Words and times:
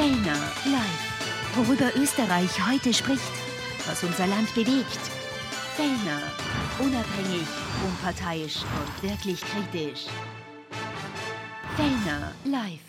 Fellner 0.00 0.40
live. 0.64 1.56
Worüber 1.56 1.94
Österreich 1.94 2.66
heute 2.66 2.94
spricht, 2.94 3.20
was 3.86 4.02
unser 4.02 4.26
Land 4.28 4.54
bewegt. 4.54 4.98
Fellner. 5.76 6.22
Unabhängig, 6.78 7.46
unparteiisch 7.86 8.62
und 8.62 9.10
wirklich 9.10 9.42
kritisch. 9.42 10.06
Fellner 11.76 12.32
live. 12.46 12.80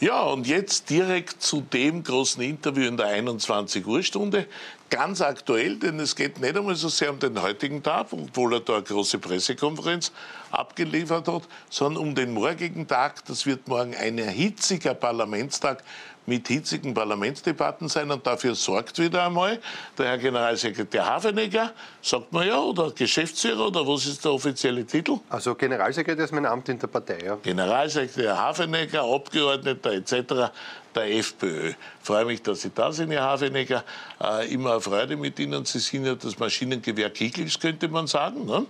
Ja, 0.00 0.22
und 0.22 0.46
jetzt 0.46 0.88
direkt 0.88 1.42
zu 1.42 1.60
dem 1.60 2.02
großen 2.02 2.42
Interview 2.42 2.88
in 2.88 2.96
der 2.96 3.08
21 3.08 3.86
Uhr 3.86 4.02
Stunde. 4.02 4.46
Ganz 4.88 5.20
aktuell, 5.20 5.76
denn 5.78 5.98
es 5.98 6.14
geht 6.14 6.40
nicht 6.40 6.56
einmal 6.56 6.76
so 6.76 6.88
sehr 6.88 7.10
um 7.10 7.18
den 7.18 7.42
heutigen 7.42 7.82
Tag, 7.82 8.06
obwohl 8.12 8.54
er 8.54 8.60
da 8.60 8.74
eine 8.74 8.82
große 8.84 9.18
Pressekonferenz 9.18 10.12
abgeliefert 10.52 11.26
hat, 11.26 11.42
sondern 11.68 12.04
um 12.04 12.14
den 12.14 12.32
morgigen 12.32 12.86
Tag. 12.86 13.24
Das 13.24 13.46
wird 13.46 13.66
morgen 13.66 13.96
ein 13.96 14.18
hitziger 14.18 14.94
Parlamentstag 14.94 15.82
mit 16.26 16.48
hitzigen 16.48 16.92
Parlamentsdebatten 16.92 17.88
sein 17.88 18.10
und 18.10 18.26
dafür 18.26 18.54
sorgt 18.54 18.98
wieder 18.98 19.26
einmal 19.26 19.60
der 19.96 20.06
Herr 20.06 20.18
Generalsekretär 20.18 21.06
Hafenegger, 21.06 21.72
sagt 22.02 22.32
man 22.32 22.46
ja, 22.46 22.58
oder 22.58 22.90
Geschäftsführer 22.90 23.68
oder 23.68 23.86
was 23.86 24.06
ist 24.06 24.24
der 24.24 24.32
offizielle 24.32 24.84
Titel? 24.84 25.18
Also 25.28 25.54
Generalsekretär 25.54 26.24
ist 26.24 26.32
mein 26.32 26.46
Amt 26.46 26.68
in 26.68 26.78
der 26.78 26.88
Partei, 26.88 27.18
ja. 27.24 27.36
Generalsekretär 27.36 28.36
Hafenegger, 28.36 29.02
Abgeordneter 29.02 29.92
etc. 29.92 30.50
der 30.96 31.14
FPÖ. 31.16 31.72
Freue 32.02 32.24
mich, 32.24 32.42
dass 32.42 32.62
Sie 32.62 32.70
da 32.74 32.90
sind, 32.90 33.10
Herr 33.10 33.22
Hafenegger. 33.22 33.84
Äh, 34.22 34.52
immer 34.52 34.72
eine 34.72 34.80
Freude 34.80 35.16
mit 35.16 35.38
Ihnen. 35.38 35.64
Sie 35.64 35.78
sind 35.78 36.06
ja 36.06 36.14
das 36.14 36.38
Maschinengewehr 36.38 37.10
Kickels, 37.10 37.58
könnte 37.60 37.88
man 37.88 38.06
sagen. 38.06 38.44
Ne? 38.46 38.66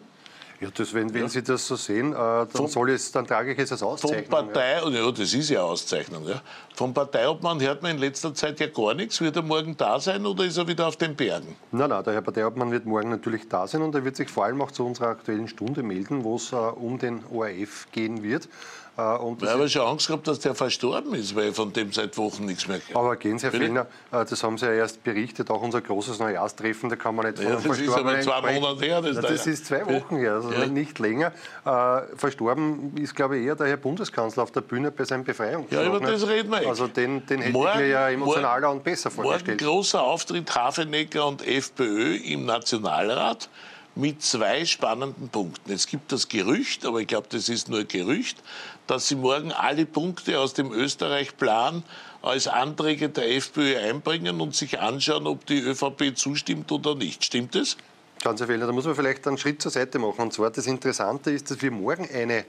Ja, 0.60 0.68
das, 0.74 0.94
wenn, 0.94 1.12
wenn 1.12 1.28
Sie 1.28 1.42
das 1.42 1.66
so 1.66 1.76
sehen, 1.76 2.12
äh, 2.12 2.16
dann, 2.16 2.48
vom, 2.48 2.66
soll 2.66 2.90
es, 2.90 3.12
dann 3.12 3.26
trage 3.26 3.52
ich 3.52 3.58
es 3.58 3.72
als 3.72 3.82
Auszeichnung. 3.82 4.24
Von 4.24 4.46
Partei, 4.46 4.78
ja. 4.78 4.88
ja, 4.88 5.10
das 5.10 5.34
ist 5.34 5.50
ja 5.50 5.62
Auszeichnung. 5.62 6.26
Ja. 6.26 6.40
Vom 6.74 6.94
Parteiobmann 6.94 7.60
hört 7.60 7.82
man 7.82 7.92
in 7.92 7.98
letzter 7.98 8.32
Zeit 8.32 8.58
ja 8.60 8.66
gar 8.68 8.95
nichts. 8.95 9.20
Wird 9.20 9.36
er 9.36 9.42
morgen 9.42 9.76
da 9.76 10.01
sein 10.01 10.24
oder 10.24 10.45
ist 10.45 10.56
er 10.56 10.66
wieder 10.66 10.86
auf 10.86 10.96
den 10.96 11.14
Bergen? 11.14 11.56
Nein, 11.73 11.90
nein, 11.90 12.02
der 12.02 12.14
Herr 12.14 12.23
Parteiobmann 12.23 12.70
wird 12.70 12.86
morgen 12.86 13.10
natürlich 13.10 13.48
da 13.48 13.66
sein 13.66 13.82
und 13.82 13.95
er 13.95 14.04
wird 14.04 14.16
sich 14.16 14.30
vor 14.30 14.46
allem 14.46 14.62
auch 14.62 14.70
zu 14.70 14.86
unserer 14.86 15.08
aktuellen 15.08 15.48
Stunde 15.48 15.82
melden, 15.82 16.24
wo 16.24 16.36
es 16.36 16.52
äh, 16.52 16.56
um 16.56 16.98
den 16.98 17.23
ORF 17.30 17.88
gehen 17.92 18.23
wird. 18.23 18.48
Äh, 18.96 19.02
und 19.18 19.42
ich 19.42 19.48
habe 19.48 19.68
schon 19.68 19.82
Angst 19.82 20.06
gehabt, 20.06 20.26
dass 20.26 20.40
der 20.40 20.54
verstorben 20.54 21.14
ist, 21.14 21.36
weil 21.36 21.52
von 21.52 21.72
dem 21.72 21.92
seit 21.92 22.16
Wochen 22.16 22.46
nichts 22.46 22.66
mehr 22.66 22.78
gehört. 22.78 22.96
Aber 22.96 23.16
gehen 23.16 23.38
Sie, 23.38 23.44
Herr 23.44 23.52
Fellner, 23.52 23.86
äh, 24.10 24.24
das 24.24 24.42
haben 24.42 24.56
Sie 24.56 24.66
ja 24.66 24.72
erst 24.72 25.04
berichtet, 25.04 25.50
auch 25.50 25.60
unser 25.60 25.82
großes 25.82 26.18
Neujahrstreffen, 26.18 26.88
da 26.88 26.96
kann 26.96 27.14
man 27.14 27.26
nicht 27.26 27.38
von 27.38 27.46
ja, 27.46 27.56
Das 27.56 27.78
ist 27.78 27.90
aber 27.90 28.20
zwei 28.20 28.54
Monate 28.54 28.84
her. 28.86 29.02
Das, 29.02 29.20
das 29.20 29.46
ist 29.46 29.66
zwei 29.66 29.86
Wochen 29.86 30.16
her, 30.16 30.34
also 30.34 30.50
ja. 30.50 30.66
nicht 30.66 30.98
länger. 30.98 31.32
Äh, 31.64 32.16
verstorben 32.16 32.96
ist, 32.96 33.14
glaube 33.14 33.38
ich, 33.38 33.46
eher 33.46 33.54
der 33.54 33.66
Herr 33.66 33.76
Bundeskanzler 33.76 34.42
auf 34.42 34.50
der 34.50 34.62
Bühne 34.62 34.90
bei 34.90 35.04
seinem 35.04 35.24
Befreiungsschlag. 35.24 35.82
Ja, 35.82 35.86
über 35.86 36.00
das 36.00 36.26
reden 36.26 36.50
wir 36.50 36.66
Also 36.66 36.86
den, 36.86 37.26
den 37.26 37.40
hätte 37.40 37.52
morgen, 37.52 37.68
ich 37.72 37.76
mir 37.76 37.88
ja 37.88 38.08
emotionaler 38.08 38.70
und 38.70 38.82
besser 38.82 39.10
vorgestellt. 39.10 39.60
Morgen 39.60 39.76
großer 39.76 40.02
Auftritt 40.02 40.54
Hafenecker 40.54 41.26
und 41.26 41.46
FPÖ 41.46 42.16
im 42.16 42.46
Nationalrat 42.46 43.48
mit 43.96 44.22
zwei 44.22 44.64
spannenden 44.66 45.28
Punkten. 45.30 45.72
Es 45.72 45.86
gibt 45.86 46.12
das 46.12 46.28
Gerücht, 46.28 46.84
aber 46.84 47.00
ich 47.00 47.06
glaube, 47.06 47.26
das 47.30 47.48
ist 47.48 47.68
nur 47.68 47.84
Gerücht, 47.84 48.38
dass 48.86 49.08
Sie 49.08 49.16
morgen 49.16 49.52
alle 49.52 49.86
Punkte 49.86 50.38
aus 50.38 50.54
dem 50.54 50.70
Österreich-Plan 50.70 51.82
als 52.22 52.46
Anträge 52.46 53.08
der 53.08 53.34
FPÖ 53.34 53.78
einbringen 53.78 54.40
und 54.40 54.54
sich 54.54 54.78
anschauen, 54.78 55.26
ob 55.26 55.46
die 55.46 55.60
ÖVP 55.60 56.16
zustimmt 56.16 56.70
oder 56.70 56.94
nicht. 56.94 57.24
Stimmt 57.24 57.54
das? 57.54 57.76
Ganz 58.22 58.40
Herr 58.40 58.46
Fellner, 58.46 58.66
da 58.66 58.72
muss 58.72 58.84
man 58.84 58.94
vielleicht 58.94 59.26
einen 59.26 59.38
Schritt 59.38 59.62
zur 59.62 59.70
Seite 59.70 59.98
machen. 59.98 60.22
Und 60.22 60.32
zwar 60.32 60.50
das 60.50 60.66
Interessante 60.66 61.30
ist, 61.30 61.50
dass 61.50 61.62
wir 61.62 61.70
morgen 61.70 62.08
eine 62.12 62.44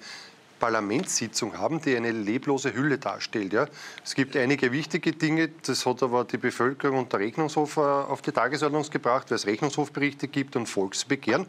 Parlamentssitzung 0.60 1.58
haben, 1.58 1.82
die 1.82 1.96
eine 1.96 2.12
leblose 2.12 2.74
Hülle 2.74 2.98
darstellt. 2.98 3.54
Ja. 3.54 3.68
Es 4.04 4.16
gibt 4.16 4.36
einige 4.36 4.72
wichtige 4.72 5.12
Dinge, 5.12 5.50
das 5.66 5.86
hat 5.86 6.04
aber 6.04 6.24
die 6.24 6.38
Bevölkerung 6.38 7.00
und 7.00 7.14
der 7.14 7.20
Rechnungshof 7.20 7.78
äh, 7.78 7.82
auf 7.82 8.22
die 8.22 8.32
Tagesordnung 8.32 8.90
gebracht, 8.90 9.30
weil 9.30 9.36
es 9.36 9.46
Rechnungshofberichte 9.46 10.28
gibt 10.28 10.56
und 10.56 10.68
Volksbegehren 10.68 11.48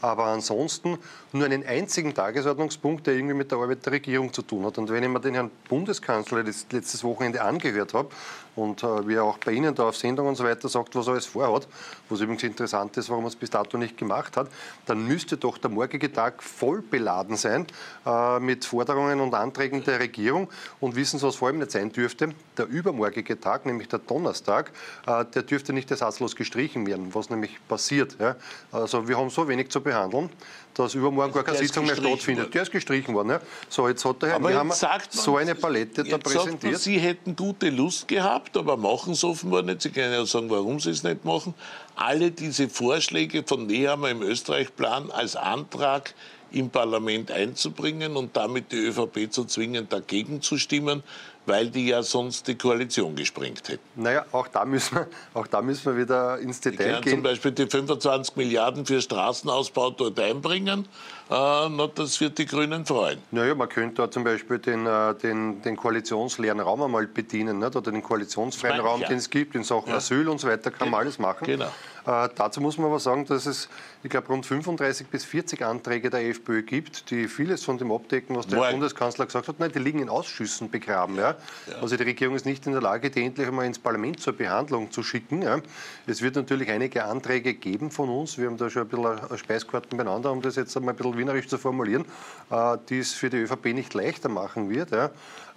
aber 0.00 0.26
ansonsten 0.26 0.98
nur 1.32 1.44
einen 1.44 1.66
einzigen 1.66 2.14
Tagesordnungspunkt, 2.14 3.06
der 3.06 3.14
irgendwie 3.14 3.34
mit 3.34 3.50
der 3.50 3.58
Arbeit 3.58 3.84
der 3.84 3.94
Regierung 3.94 4.32
zu 4.32 4.42
tun 4.42 4.64
hat. 4.64 4.78
Und 4.78 4.90
wenn 4.90 5.02
ich 5.02 5.08
mir 5.08 5.20
den 5.20 5.34
Herrn 5.34 5.50
Bundeskanzler 5.68 6.42
letztes 6.42 7.02
Wochenende 7.02 7.42
angehört 7.42 7.94
habe 7.94 8.10
und 8.58 8.82
äh, 8.82 9.06
wie 9.06 9.14
er 9.14 9.24
auch 9.24 9.38
bei 9.38 9.52
Ihnen 9.52 9.74
da 9.74 9.88
auf 9.88 9.96
Sendung 9.96 10.26
und 10.26 10.34
so 10.34 10.44
weiter 10.44 10.68
sagt, 10.68 10.94
was 10.96 11.06
er 11.06 11.12
alles 11.12 11.26
vorhat, 11.26 11.68
was 12.08 12.20
übrigens 12.20 12.42
interessant 12.42 12.96
ist, 12.96 13.08
warum 13.08 13.24
er 13.24 13.28
es 13.28 13.36
bis 13.36 13.50
dato 13.50 13.78
nicht 13.78 13.96
gemacht 13.96 14.36
hat, 14.36 14.48
dann 14.86 15.06
müsste 15.06 15.36
doch 15.36 15.58
der 15.58 15.70
morgige 15.70 16.12
Tag 16.12 16.42
voll 16.42 16.82
beladen 16.82 17.36
sein 17.36 17.66
äh, 18.04 18.40
mit 18.40 18.64
Forderungen 18.64 19.20
und 19.20 19.34
Anträgen 19.34 19.84
der 19.84 20.00
Regierung. 20.00 20.48
Und 20.80 20.96
wissen 20.96 21.18
Sie, 21.18 21.26
was 21.26 21.36
vor 21.36 21.48
allem 21.48 21.58
nicht 21.58 21.70
sein 21.70 21.92
dürfte? 21.92 22.30
Der 22.56 22.66
übermorgige 22.66 23.38
Tag, 23.38 23.64
nämlich 23.64 23.88
der 23.88 24.00
Donnerstag, 24.00 24.72
äh, 25.06 25.24
der 25.24 25.42
dürfte 25.42 25.72
nicht 25.72 25.90
ersatzlos 25.90 26.34
gestrichen 26.34 26.86
werden, 26.86 27.14
was 27.14 27.30
nämlich 27.30 27.58
passiert. 27.68 28.16
Ja? 28.18 28.36
Also 28.72 29.06
wir 29.06 29.16
haben 29.16 29.30
so 29.30 29.46
wenig 29.46 29.70
zu 29.70 29.80
behandeln, 29.80 30.30
dass 30.78 30.94
übermorgen 30.94 31.32
gar 31.32 31.42
keine 31.42 31.58
Sitzung 31.58 31.86
mehr 31.86 31.96
stattfindet. 31.96 32.46
Worden. 32.46 32.52
Der 32.52 32.62
ist 32.62 32.70
gestrichen 32.70 33.14
worden. 33.14 33.30
Ja. 33.30 33.40
So, 33.68 33.88
jetzt 33.88 34.04
hat 34.04 34.22
der 34.22 34.30
Herr 34.30 34.36
aber 34.36 34.50
Nehammer 34.50 34.74
so 35.10 35.36
eine 35.36 35.54
Palette 35.54 36.04
da 36.04 36.18
präsentiert. 36.18 36.72
Man, 36.72 36.80
Sie 36.80 36.98
hätten 36.98 37.34
gute 37.34 37.70
Lust 37.70 38.06
gehabt, 38.06 38.47
aber 38.56 38.76
machen 38.76 39.12
es 39.12 39.24
offenbar 39.24 39.62
nicht. 39.62 39.82
Sie 39.82 39.90
können 39.90 40.12
ja 40.12 40.24
sagen, 40.24 40.50
warum 40.50 40.80
Sie 40.80 40.90
es 40.90 41.02
nicht 41.02 41.24
machen. 41.24 41.54
Alle 41.96 42.30
diese 42.30 42.68
Vorschläge 42.68 43.42
von 43.44 43.66
Nehammer 43.66 44.10
im 44.10 44.22
Österreich-Plan 44.22 45.10
als 45.10 45.36
Antrag 45.36 46.14
im 46.50 46.70
Parlament 46.70 47.30
einzubringen 47.30 48.16
und 48.16 48.36
damit 48.36 48.72
die 48.72 48.76
ÖVP 48.76 49.30
zu 49.30 49.44
zwingen, 49.44 49.88
dagegen 49.88 50.40
zu 50.40 50.58
stimmen, 50.58 51.02
weil 51.48 51.70
die 51.70 51.88
ja 51.88 52.02
sonst 52.02 52.46
die 52.46 52.56
Koalition 52.56 53.16
gesprengt 53.16 53.68
hätten. 53.68 53.82
Naja, 53.96 54.26
auch 54.32 54.48
da 54.48 54.64
müssen 54.64 54.96
wir, 54.96 55.08
auch 55.34 55.46
da 55.46 55.62
müssen 55.62 55.86
wir 55.86 56.00
wieder 56.00 56.38
ins 56.38 56.60
Detail 56.60 57.00
gehen. 57.00 57.14
zum 57.14 57.22
Beispiel 57.22 57.52
die 57.52 57.66
25 57.66 58.36
Milliarden 58.36 58.84
für 58.84 59.00
Straßenausbau 59.00 59.90
dort 59.90 60.20
einbringen. 60.20 60.86
Äh, 61.30 61.68
na, 61.68 61.88
das 61.94 62.20
wird 62.20 62.38
die 62.38 62.46
Grünen 62.46 62.86
freuen. 62.86 63.18
Naja, 63.30 63.54
man 63.54 63.68
könnte 63.68 64.02
da 64.02 64.10
zum 64.10 64.24
Beispiel 64.24 64.58
den, 64.58 64.86
äh, 64.86 65.14
den, 65.14 65.62
den 65.62 65.76
koalitionsleeren 65.76 66.60
Raum 66.60 66.82
einmal 66.82 67.06
bedienen, 67.06 67.58
nicht? 67.58 67.74
oder 67.74 67.90
den 67.90 68.02
koalitionsfreien 68.02 68.80
Raum, 68.80 69.00
ja. 69.00 69.08
den 69.08 69.18
es 69.18 69.28
gibt 69.28 69.54
in 69.54 69.64
Sachen 69.64 69.88
ja. 69.88 69.96
Asyl 69.96 70.28
und 70.28 70.40
so 70.40 70.48
weiter, 70.48 70.70
kann 70.70 70.90
man 70.90 71.00
alles 71.00 71.18
machen. 71.18 71.46
Genau. 71.46 71.72
Äh, 72.08 72.30
dazu 72.34 72.62
muss 72.62 72.78
man 72.78 72.86
aber 72.86 73.00
sagen, 73.00 73.26
dass 73.26 73.44
es, 73.44 73.68
ich 74.02 74.08
glaube, 74.08 74.28
rund 74.28 74.46
35 74.46 75.08
bis 75.08 75.26
40 75.26 75.62
Anträge 75.62 76.08
der 76.08 76.26
FPÖ 76.26 76.62
gibt, 76.62 77.10
die 77.10 77.28
vieles 77.28 77.64
von 77.64 77.76
dem 77.76 77.92
abdecken, 77.92 78.34
was 78.34 78.46
der 78.46 78.58
Morgen. 78.58 78.72
Bundeskanzler 78.72 79.26
gesagt 79.26 79.46
hat. 79.46 79.60
Nein, 79.60 79.72
die 79.74 79.78
liegen 79.78 80.00
in 80.00 80.08
Ausschüssen 80.08 80.70
begraben. 80.70 81.16
Ja? 81.16 81.36
ja? 81.66 81.74
Also 81.82 81.98
die 81.98 82.04
Regierung 82.04 82.34
ist 82.34 82.46
nicht 82.46 82.66
in 82.66 82.72
der 82.72 82.80
Lage, 82.80 83.10
die 83.10 83.22
endlich 83.24 83.46
einmal 83.46 83.66
ins 83.66 83.78
Parlament 83.78 84.20
zur 84.20 84.32
Behandlung 84.32 84.90
zu 84.90 85.02
schicken. 85.02 85.42
Ja? 85.42 85.60
Es 86.06 86.22
wird 86.22 86.36
natürlich 86.36 86.70
einige 86.70 87.04
Anträge 87.04 87.52
geben 87.52 87.90
von 87.90 88.08
uns. 88.08 88.38
Wir 88.38 88.46
haben 88.46 88.56
da 88.56 88.70
schon 88.70 88.82
ein 88.82 88.88
bisschen 88.88 89.36
Speiskarten 89.36 89.98
beieinander, 89.98 90.32
um 90.32 90.40
das 90.40 90.56
jetzt 90.56 90.74
einmal 90.78 90.94
ein 90.94 90.96
bisschen 90.96 91.18
wienerisch 91.18 91.48
zu 91.48 91.58
formulieren, 91.58 92.06
äh, 92.50 92.78
die 92.88 93.00
es 93.00 93.12
für 93.12 93.28
die 93.28 93.36
ÖVP 93.36 93.74
nicht 93.74 93.92
leichter 93.92 94.30
machen 94.30 94.70
wird. 94.70 94.92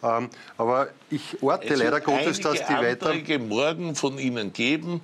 Ähm, 0.04 0.30
aber 0.58 0.90
ich 1.10 1.42
orte 1.42 1.76
leider 1.76 2.02
Gottes, 2.02 2.40
dass 2.42 2.66
die 2.66 2.74
weiter... 2.74 3.08
Anträge 3.08 3.40
morgen 3.40 3.96
von 3.96 4.18
Ihnen 4.18 4.52
geben, 4.52 5.02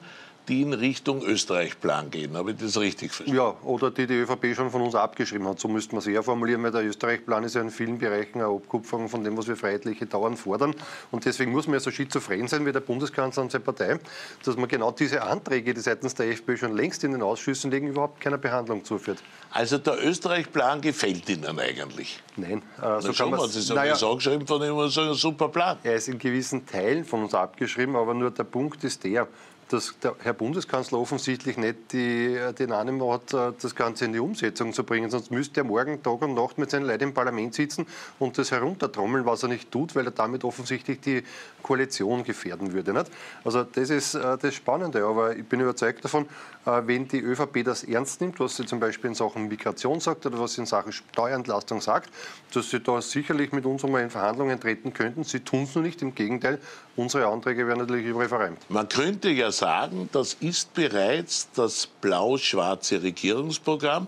die 0.48 0.62
in 0.62 0.74
Richtung 0.74 1.22
Österreich-Plan 1.24 2.10
gehen. 2.10 2.36
Habe 2.38 2.52
ich 2.52 2.58
das 2.58 2.80
richtig 2.80 3.12
verstanden? 3.12 3.38
Ja, 3.38 3.56
oder 3.64 3.92
die 3.92 4.08
die 4.08 4.14
ÖVP 4.14 4.56
schon 4.56 4.72
von 4.72 4.82
uns 4.82 4.96
abgeschrieben 4.96 5.48
hat. 5.48 5.60
So 5.60 5.68
müsste 5.68 5.94
man 5.94 6.00
es 6.00 6.08
eher 6.08 6.24
formulieren, 6.24 6.64
weil 6.64 6.72
der 6.72 6.86
Österreich-Plan 6.86 7.44
ist 7.44 7.56
ja 7.56 7.62
in 7.62 7.70
vielen 7.70 7.98
Bereichen 7.98 8.42
eine 8.42 8.46
Abkupferung 8.46 9.10
von 9.10 9.24
dem, 9.24 9.38
was 9.38 9.48
wir 9.48 9.58
freiheitliche 9.58 10.06
Dauern 10.06 10.38
fordern. 10.38 10.74
Und 11.12 11.26
deswegen 11.26 11.52
muss 11.52 11.68
man 11.68 11.74
ja 11.74 11.80
so 11.82 11.92
schizophren 11.92 12.48
sein 12.48 12.66
wie 12.66 12.72
der 12.72 12.80
Bundeskanzler 12.80 13.44
und 13.44 13.52
seine 13.52 13.64
Partei, 13.64 14.00
dass 14.44 14.56
man 14.56 14.70
genau 14.70 14.92
diese 14.92 15.22
Anträge, 15.22 15.74
die 15.74 15.82
seitens 15.82 16.16
der 16.16 16.30
FPÖ 16.30 16.56
schon 16.56 16.76
längst 16.76 17.04
in 17.04 17.12
den 17.12 17.22
Ausschüssen 17.22 17.70
liegen, 17.70 17.88
überhaupt 17.88 18.22
keiner 18.22 18.38
Behandlung 18.38 18.86
zuführt. 18.86 19.20
Also 19.52 19.78
der 19.78 20.02
Österreich-Plan 20.06 20.80
gefällt 20.80 21.28
Ihnen 21.30 21.60
eigentlich? 21.60 22.22
Nein. 22.38 22.62
Äh, 22.82 23.02
so 23.02 23.12
kann 23.12 23.32
man, 23.32 23.50
Sie 23.50 23.62
sagen, 23.62 23.82
naja, 23.82 23.96
angeschrieben 23.96 24.48
von 24.48 24.62
ihm, 24.62 24.90
so 24.90 25.02
ein 25.02 25.14
super 25.14 25.50
Plan. 25.50 25.78
Er 25.84 25.96
ist 25.96 26.08
in 26.08 26.20
gewissen 26.20 26.66
Teilen 26.66 27.04
von 27.04 27.24
uns 27.24 27.34
abgeschrieben, 27.34 27.96
aber 27.96 28.14
nur 28.14 28.32
der 28.32 28.44
Punkt 28.44 28.84
ist 28.84 29.04
der, 29.04 29.28
dass 29.70 29.96
der 30.02 30.16
Herr 30.20 30.34
Bundeskanzler 30.34 31.00
offensichtlich 31.00 31.58
nicht 31.58 31.92
die, 31.92 32.38
den 32.58 32.72
Animo 32.72 33.14
hat, 33.14 33.34
äh, 33.34 33.54
das 33.62 33.76
Ganze 33.76 34.06
in 34.06 34.14
die 34.14 34.20
Umsetzung 34.20 34.74
zu 34.74 34.84
bringen. 34.84 35.10
Sonst 35.10 35.32
müsste 35.32 35.62
er 35.62 35.64
morgen 35.64 36.02
Tag 36.02 36.22
und 36.22 36.34
Nacht 36.34 36.58
mit 36.58 36.72
seinen 36.72 36.86
Leuten 36.86 37.04
im 37.04 37.14
Parlament 37.14 37.54
sitzen 37.54 37.86
und 38.20 38.38
das 38.38 38.52
heruntertrommeln, 38.52 39.26
was 39.26 39.44
er 39.44 39.50
nicht 39.50 39.72
tut, 39.72 39.96
weil 39.96 40.06
er 40.06 40.12
damit 40.12 40.44
offensichtlich 40.44 41.00
die 41.02 41.24
Koalition 41.62 42.24
gefährden 42.24 42.74
würde. 42.74 42.94
Nicht? 42.94 43.12
Also 43.44 43.64
das 43.64 43.90
ist 43.90 44.16
äh, 44.16 44.38
das 44.38 44.54
Spannende. 44.54 45.06
Aber 45.06 45.36
ich 45.36 45.46
bin 45.46 45.60
überzeugt 45.60 46.04
davon, 46.04 46.28
äh, 46.66 46.82
wenn 46.86 47.08
die 47.08 47.20
ÖVP 47.20 47.64
das 47.64 47.84
ernst 47.84 48.22
nimmt, 48.22 48.40
was 48.40 48.56
sie 48.56 48.66
zum 48.66 48.80
Beispiel 48.80 49.10
in 49.10 49.16
Sachen 49.16 49.48
Migration 49.48 50.00
sagt 50.00 50.26
oder 50.26 50.40
was 50.40 50.54
sie 50.54 50.62
in 50.62 50.68
Sachen 50.68 50.92
Steuerentlastung 50.92 51.82
sagt, 51.82 52.10
dass 52.54 52.70
sie 52.70 52.80
da 52.80 53.02
sicherlich 53.02 53.52
mit 53.52 53.66
uns 53.66 53.84
einmal 53.84 54.04
in 54.04 54.10
Verhandlungen 54.10 54.60
treten 54.60 54.94
könnten. 54.94 55.24
Sie 55.24 55.42
tun 55.42 55.64
es 55.64 55.76
nur 55.76 55.84
nicht. 55.84 56.02
Im 56.02 56.16
Gegenteil, 56.16 56.60
unsere 56.96 57.28
Anträge 57.28 57.68
werden 57.68 57.80
natürlich 57.80 58.06
überall 58.06 58.30
verreimt. 58.30 58.58
Man 58.70 58.88
könnte 58.88 59.30
ja 59.30 59.52
sagen, 59.58 60.10
das 60.12 60.36
ist 60.36 60.74
bereits 60.74 61.50
das 61.56 61.88
blau-schwarze 61.88 63.02
Regierungsprogramm 63.02 64.08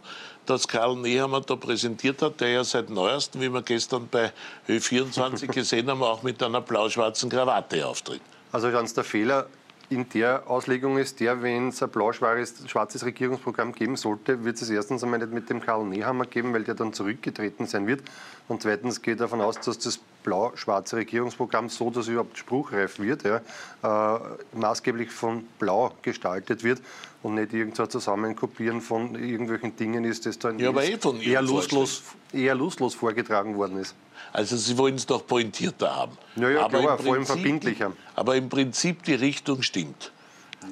das 0.49 0.67
Karl 0.67 0.95
Nehammer 0.95 1.41
da 1.41 1.55
präsentiert 1.55 2.21
hat, 2.23 2.41
der 2.41 2.49
ja 2.49 2.63
seit 2.63 2.89
neuestem, 2.89 3.41
wie 3.41 3.53
wir 3.53 3.61
gestern 3.61 4.07
bei 4.09 4.31
Ö24 4.67 5.45
gesehen 5.53 5.89
haben, 5.89 6.01
auch 6.01 6.23
mit 6.23 6.41
einer 6.41 6.61
blau-schwarzen 6.61 7.29
Krawatte 7.29 7.85
auftritt. 7.85 8.21
Also 8.51 8.71
ganz 8.71 8.95
der 8.95 9.03
Fehler 9.03 9.45
in 9.89 10.07
der 10.09 10.47
Auslegung 10.47 10.97
ist 10.99 11.19
der, 11.19 11.41
wenn 11.41 11.69
es 11.69 11.81
ein 11.81 11.89
blau-schwarzes 11.89 13.05
Regierungsprogramm 13.05 13.73
geben 13.73 13.95
sollte, 13.95 14.43
wird 14.43 14.61
es 14.61 14.69
erstens 14.69 15.03
einmal 15.03 15.19
nicht 15.19 15.33
mit 15.33 15.49
dem 15.49 15.61
Karl 15.61 15.83
Nehammer 15.85 16.25
geben, 16.25 16.53
weil 16.53 16.63
der 16.63 16.75
dann 16.75 16.93
zurückgetreten 16.93 17.65
sein 17.65 17.87
wird. 17.87 18.03
Und 18.47 18.61
zweitens 18.61 19.01
geht 19.01 19.19
davon 19.19 19.41
aus, 19.41 19.59
dass 19.59 19.79
das 19.79 19.99
blau-schwarze 20.23 20.97
Regierungsprogramm 20.97 21.69
so, 21.69 21.89
dass 21.89 22.03
es 22.03 22.09
überhaupt 22.09 22.37
spruchreif 22.37 22.99
wird, 22.99 23.23
ja, 23.23 23.41
äh, 23.83 24.19
maßgeblich 24.53 25.09
von 25.09 25.45
Blau 25.57 25.91
gestaltet 26.03 26.63
wird 26.63 26.81
und 27.23 27.35
nicht 27.35 27.53
irgendein 27.53 27.89
Zusammenkopieren 27.89 28.81
von 28.81 29.15
irgendwelchen 29.15 29.75
Dingen 29.75 30.03
ist, 30.03 30.25
das 30.25 30.37
dann 30.37 30.59
ja, 30.59 30.71
eh 30.79 30.97
eher, 31.23 31.41
loslos, 31.41 32.03
eher 32.31 32.53
loslos 32.53 32.93
vorgetragen 32.93 33.55
worden 33.55 33.79
ist. 33.79 33.95
Also 34.33 34.57
Sie 34.57 34.77
wollen 34.77 34.95
es 34.95 35.05
doch 35.05 35.25
pointierter 35.25 35.95
haben. 35.95 36.17
Ja, 36.35 36.49
ja, 36.49 36.65
aber 36.65 36.79
klar, 36.79 36.97
vor 36.99 37.13
allem 37.13 37.25
verbindlicher. 37.25 37.93
Aber 38.15 38.35
im 38.35 38.49
Prinzip 38.49 39.03
die 39.03 39.15
Richtung 39.15 39.61
stimmt. 39.61 40.11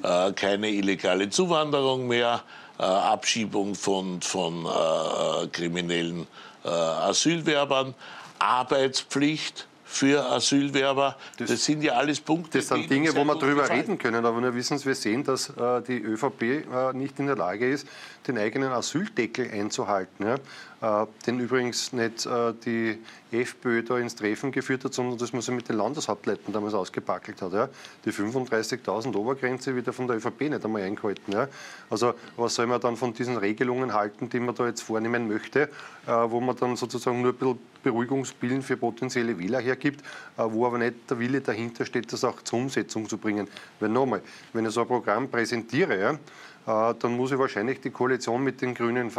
Äh, 0.02 0.32
keine 0.32 0.70
illegale 0.70 1.30
Zuwanderung 1.30 2.08
mehr, 2.08 2.42
äh, 2.78 2.82
Abschiebung 2.82 3.74
von, 3.74 4.20
von 4.20 4.66
äh, 4.66 5.46
kriminellen 5.48 6.26
äh, 6.64 6.68
Asylwerbern, 6.68 7.94
Arbeitspflicht 8.38 9.66
für 9.88 10.24
Asylwerber. 10.30 11.16
Das, 11.38 11.48
das, 11.50 11.64
sind 11.64 11.82
ja 11.82 11.94
alles 11.94 12.20
Punkte. 12.20 12.58
Das 12.58 12.68
sind 12.68 12.90
Dinge, 12.90 13.14
wo 13.16 13.24
wir 13.24 13.34
darüber 13.34 13.68
reden 13.68 13.96
können. 13.98 14.24
Aber 14.24 14.38
nur 14.40 14.54
wissen 14.54 14.76
Sie, 14.76 14.84
wir 14.84 14.94
sehen, 14.94 15.24
dass 15.24 15.48
äh, 15.48 15.80
die 15.82 15.98
ÖVP 15.98 16.42
äh, 16.42 16.92
nicht 16.92 17.18
in 17.18 17.26
der 17.26 17.36
Lage 17.36 17.68
ist, 17.68 17.88
den 18.26 18.36
eigenen 18.36 18.70
Asyldeckel 18.70 19.50
einzuhalten. 19.50 20.26
Ja? 20.26 21.02
Äh, 21.02 21.06
den 21.26 21.40
übrigens 21.40 21.92
nicht 21.92 22.26
äh, 22.26 22.52
die 22.64 22.98
FPÖ 23.32 23.82
da 23.82 23.98
ins 23.98 24.14
Treffen 24.14 24.52
geführt 24.52 24.84
hat, 24.84 24.92
sondern 24.92 25.18
das 25.18 25.32
man 25.32 25.42
sie 25.42 25.52
mit 25.52 25.68
den 25.68 25.76
Landeshauptleuten 25.76 26.52
damals 26.52 26.74
ausgepackelt 26.74 27.40
hat. 27.40 27.52
Ja. 27.54 27.68
Die 28.04 28.12
35.000 28.12 29.16
Obergrenze 29.16 29.74
wieder 29.74 29.92
von 29.92 30.06
der 30.06 30.18
ÖVP 30.18 30.42
nicht 30.42 30.64
einmal 30.64 30.82
eingehalten. 30.82 31.32
Ja. 31.32 31.48
Also 31.88 32.14
was 32.36 32.54
soll 32.54 32.66
man 32.66 32.80
dann 32.80 32.96
von 32.96 33.14
diesen 33.14 33.38
Regelungen 33.38 33.94
halten, 33.94 34.28
die 34.28 34.38
man 34.38 34.54
da 34.54 34.66
jetzt 34.66 34.82
vornehmen 34.82 35.26
möchte, 35.26 35.62
äh, 35.62 35.68
wo 36.06 36.40
man 36.40 36.54
dann 36.56 36.76
sozusagen 36.76 37.22
nur 37.22 37.32
ein 37.32 37.36
bisschen 37.38 37.58
Beruhigungsbillen 37.90 38.62
für 38.62 38.76
potenzielle 38.76 39.38
Wähler 39.38 39.60
hergibt, 39.60 40.04
wo 40.36 40.66
aber 40.66 40.78
nicht 40.78 40.94
der 41.08 41.18
Wille 41.18 41.40
dahinter 41.40 41.86
steht, 41.86 42.12
das 42.12 42.24
auch 42.24 42.42
zur 42.42 42.58
Umsetzung 42.58 43.08
zu 43.08 43.16
bringen. 43.18 43.48
Weil 43.80 43.88
nochmal, 43.88 44.22
wenn 44.52 44.66
ich 44.66 44.72
so 44.72 44.82
ein 44.82 44.86
Programm 44.86 45.30
präsentiere, 45.30 46.00
ja, 46.00 46.18
äh, 46.68 46.94
dann 46.98 47.16
muss 47.16 47.32
ich 47.32 47.38
wahrscheinlich 47.38 47.80
die 47.80 47.88
Koalition 47.88 48.44
mit 48.44 48.60
den 48.60 48.74
Grünen 48.74 49.10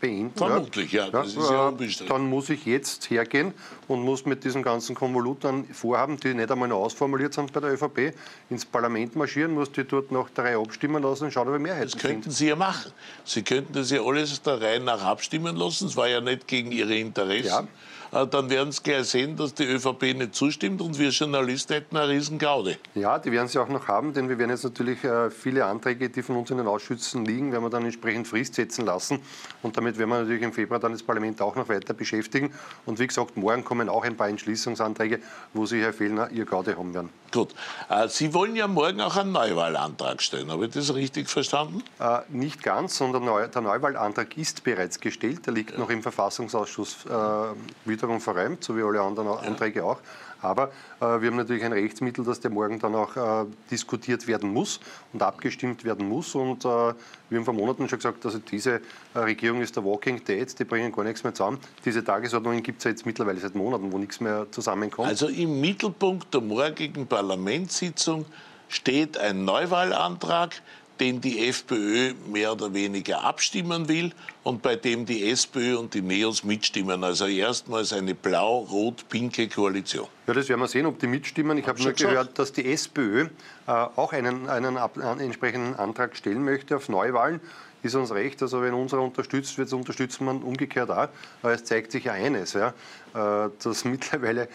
beenden. 0.00 0.36
Vermutlich, 0.36 0.92
ja. 0.92 1.10
Das 1.10 1.28
ist 1.28 1.50
ja 1.50 1.68
unbestritten. 1.68 2.14
Dann 2.14 2.30
muss 2.30 2.48
ich 2.48 2.64
jetzt 2.64 3.10
hergehen 3.10 3.52
und 3.88 4.02
muss 4.02 4.24
mit 4.24 4.44
diesen 4.44 4.62
ganzen 4.62 4.94
Konvoluten 4.94 5.64
Vorhaben, 5.74 6.20
die 6.20 6.32
nicht 6.32 6.52
einmal 6.52 6.68
noch 6.68 6.76
ausformuliert 6.76 7.34
sind 7.34 7.52
bei 7.52 7.58
der 7.58 7.72
ÖVP, 7.72 8.14
ins 8.50 8.64
Parlament 8.64 9.16
marschieren, 9.16 9.52
muss 9.52 9.72
die 9.72 9.82
dort 9.82 10.12
nach 10.12 10.30
der 10.30 10.44
Reihe 10.44 10.58
abstimmen 10.58 11.02
lassen 11.02 11.24
und 11.24 11.32
schauen, 11.32 11.48
ob 11.48 11.54
wir 11.54 11.58
Mehrheiten 11.58 11.90
Das 11.90 12.00
könnten 12.00 12.22
sind. 12.22 12.32
Sie 12.34 12.48
ja 12.48 12.56
machen. 12.56 12.92
Sie 13.24 13.42
könnten 13.42 13.72
das 13.72 13.90
ja 13.90 14.00
alles 14.00 14.40
der 14.40 14.60
Reihe 14.60 14.78
nach 14.78 15.02
abstimmen 15.02 15.56
lassen. 15.56 15.88
Es 15.88 15.96
war 15.96 16.08
ja 16.08 16.20
nicht 16.20 16.46
gegen 16.46 16.70
Ihre 16.70 16.94
Interessen. 16.94 17.46
Ja. 17.46 17.66
Äh, 18.12 18.26
dann 18.26 18.50
werden 18.50 18.72
Sie 18.72 18.82
gleich 18.82 19.08
sehen, 19.08 19.36
dass 19.36 19.54
die 19.54 19.64
ÖVP 19.64 20.14
nicht 20.14 20.34
zustimmt 20.34 20.82
und 20.82 20.98
wir 20.98 21.08
Journalisten 21.08 21.72
hätten 21.72 21.96
eine 21.96 22.08
Riesengaude. 22.08 22.76
Ja, 22.94 23.18
die 23.18 23.32
werden 23.32 23.48
sie 23.48 23.58
auch 23.58 23.68
noch 23.68 23.88
haben, 23.88 24.12
denn 24.12 24.28
wir 24.28 24.38
werden 24.38 24.50
jetzt 24.50 24.64
natürlich 24.64 25.02
äh, 25.02 25.30
viele 25.30 25.64
Anträge, 25.64 26.10
die 26.10 26.22
von 26.22 26.36
uns 26.36 26.50
in 26.50 26.58
den 26.58 26.66
Ausschüssen 26.66 27.24
liegen, 27.24 27.52
werden 27.52 27.64
wir 27.64 27.70
dann 27.70 27.84
entsprechend 27.84 28.28
Frist 28.28 28.54
setzen 28.54 28.84
lassen. 28.84 29.20
Und 29.62 29.76
damit 29.76 29.98
werden 29.98 30.10
wir 30.10 30.20
natürlich 30.20 30.42
im 30.42 30.52
Februar 30.52 30.78
dann 30.78 30.92
das 30.92 31.02
Parlament 31.02 31.40
auch 31.40 31.56
noch 31.56 31.68
weiter 31.68 31.94
beschäftigen. 31.94 32.52
Und 32.84 32.98
wie 32.98 33.06
gesagt, 33.06 33.36
morgen 33.36 33.64
kommen 33.64 33.88
auch 33.88 34.04
ein 34.04 34.16
paar 34.16 34.28
Entschließungsanträge, 34.28 35.20
wo 35.54 35.64
Sie, 35.64 35.80
Herr 35.80 35.94
Fehlner, 35.94 36.30
Ihr 36.30 36.44
Gaude 36.44 36.76
haben 36.76 36.92
werden. 36.92 37.08
Gut. 37.32 37.54
Äh, 37.88 38.08
sie 38.08 38.34
wollen 38.34 38.54
ja 38.56 38.68
morgen 38.68 39.00
auch 39.00 39.16
einen 39.16 39.32
Neuwahlantrag 39.32 40.20
stellen. 40.20 40.50
Habe 40.50 40.66
ich 40.66 40.72
das 40.72 40.94
richtig 40.94 41.30
verstanden? 41.30 41.82
Äh, 41.98 42.18
nicht 42.28 42.62
ganz, 42.62 42.98
sondern 42.98 43.24
der 43.24 43.62
Neuwahlantrag 43.62 44.36
ist 44.36 44.64
bereits 44.64 45.00
gestellt. 45.00 45.46
Der 45.46 45.54
liegt 45.54 45.70
ja. 45.70 45.78
noch 45.78 45.88
im 45.88 46.02
Verfassungsausschuss 46.02 47.06
äh, 47.06 47.88
wiederum 48.02 48.20
verräumt, 48.20 48.64
so 48.64 48.76
wie 48.76 48.82
alle 48.82 49.00
anderen 49.00 49.28
Anträge 49.28 49.84
auch. 49.84 49.98
Aber 50.42 50.72
äh, 51.00 51.20
wir 51.20 51.30
haben 51.30 51.36
natürlich 51.36 51.64
ein 51.64 51.72
Rechtsmittel, 51.72 52.24
dass 52.24 52.40
der 52.40 52.50
morgen 52.50 52.78
dann 52.80 52.94
auch 52.94 53.16
äh, 53.16 53.46
diskutiert 53.70 54.26
werden 54.26 54.52
muss 54.52 54.80
und 55.12 55.22
abgestimmt 55.22 55.84
werden 55.84 56.08
muss. 56.08 56.34
Und 56.34 56.64
äh, 56.64 56.68
wir 56.68 57.38
haben 57.38 57.44
vor 57.44 57.54
Monaten 57.54 57.88
schon 57.88 57.98
gesagt, 57.98 58.26
also 58.26 58.38
diese 58.38 58.80
äh, 59.14 59.18
Regierung 59.18 59.62
ist 59.62 59.76
der 59.76 59.84
Walking 59.84 60.22
Dead, 60.24 60.58
die 60.58 60.64
bringen 60.64 60.92
gar 60.92 61.04
nichts 61.04 61.22
mehr 61.22 61.32
zusammen. 61.32 61.58
Diese 61.84 62.02
Tagesordnungen 62.02 62.62
gibt 62.62 62.78
es 62.78 62.84
ja 62.84 62.90
jetzt 62.90 63.06
mittlerweile 63.06 63.38
seit 63.38 63.54
Monaten, 63.54 63.92
wo 63.92 63.98
nichts 63.98 64.20
mehr 64.20 64.46
zusammenkommt. 64.50 65.08
Also 65.08 65.28
im 65.28 65.60
Mittelpunkt 65.60 66.34
der 66.34 66.40
morgigen 66.40 67.06
Parlamentssitzung 67.06 68.26
steht 68.68 69.18
ein 69.18 69.44
Neuwahlantrag, 69.44 70.60
den 71.02 71.20
die 71.20 71.48
FPÖ 71.48 72.14
mehr 72.30 72.52
oder 72.52 72.72
weniger 72.72 73.24
abstimmen 73.24 73.88
will 73.88 74.12
und 74.44 74.62
bei 74.62 74.76
dem 74.76 75.04
die 75.04 75.28
SPÖ 75.30 75.76
und 75.76 75.94
die 75.94 76.00
NEOS 76.00 76.44
mitstimmen. 76.44 77.02
Also 77.02 77.26
erstmals 77.26 77.92
eine 77.92 78.14
blau-rot-pinke 78.14 79.48
Koalition. 79.48 80.06
Ja, 80.28 80.34
das 80.34 80.48
werden 80.48 80.60
wir 80.60 80.68
sehen, 80.68 80.86
ob 80.86 81.00
die 81.00 81.08
mitstimmen. 81.08 81.58
Ich 81.58 81.66
habe 81.66 81.82
nur 81.82 81.92
gehört, 81.92 82.38
dass 82.38 82.52
die 82.52 82.72
SPÖ 82.72 83.22
äh, 83.22 83.28
auch 83.66 84.12
einen, 84.12 84.48
einen, 84.48 84.78
einen 84.78 85.20
entsprechenden 85.20 85.74
Antrag 85.74 86.16
stellen 86.16 86.44
möchte 86.44 86.76
auf 86.76 86.88
Neuwahlen 86.88 87.40
ist 87.82 87.94
uns 87.94 88.12
recht. 88.12 88.40
Also 88.42 88.62
wenn 88.62 88.74
unserer 88.74 89.02
unterstützt 89.02 89.58
wird, 89.58 89.72
unterstützen 89.72 90.24
wir 90.24 90.32
umgekehrt 90.32 90.90
auch. 90.90 91.08
Aber 91.42 91.52
es 91.52 91.64
zeigt 91.64 91.92
sich 91.92 92.04
ja 92.04 92.12
eines, 92.12 92.52
ja, 92.54 92.68
äh, 93.14 93.50
dass 93.62 93.84
mittlerweile 93.84 94.42
äh, 94.42 94.48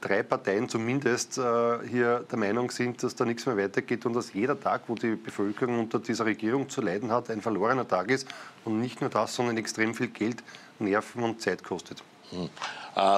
drei 0.00 0.22
Parteien 0.22 0.68
zumindest 0.68 1.38
äh, 1.38 1.78
hier 1.88 2.24
der 2.30 2.38
Meinung 2.38 2.70
sind, 2.70 3.02
dass 3.02 3.14
da 3.14 3.24
nichts 3.24 3.46
mehr 3.46 3.56
weitergeht 3.56 4.06
und 4.06 4.14
dass 4.14 4.32
jeder 4.32 4.58
Tag, 4.58 4.82
wo 4.88 4.94
die 4.94 5.14
Bevölkerung 5.16 5.78
unter 5.80 5.98
dieser 5.98 6.26
Regierung 6.26 6.68
zu 6.68 6.80
leiden 6.80 7.10
hat, 7.10 7.30
ein 7.30 7.40
verlorener 7.40 7.86
Tag 7.86 8.10
ist 8.10 8.26
und 8.64 8.80
nicht 8.80 9.00
nur 9.00 9.10
das, 9.10 9.34
sondern 9.34 9.56
extrem 9.56 9.94
viel 9.94 10.08
Geld, 10.08 10.42
Nerven 10.78 11.22
und 11.22 11.40
Zeit 11.40 11.64
kostet. 11.64 12.02
Hm. 12.30 12.44
Äh, 12.44 12.48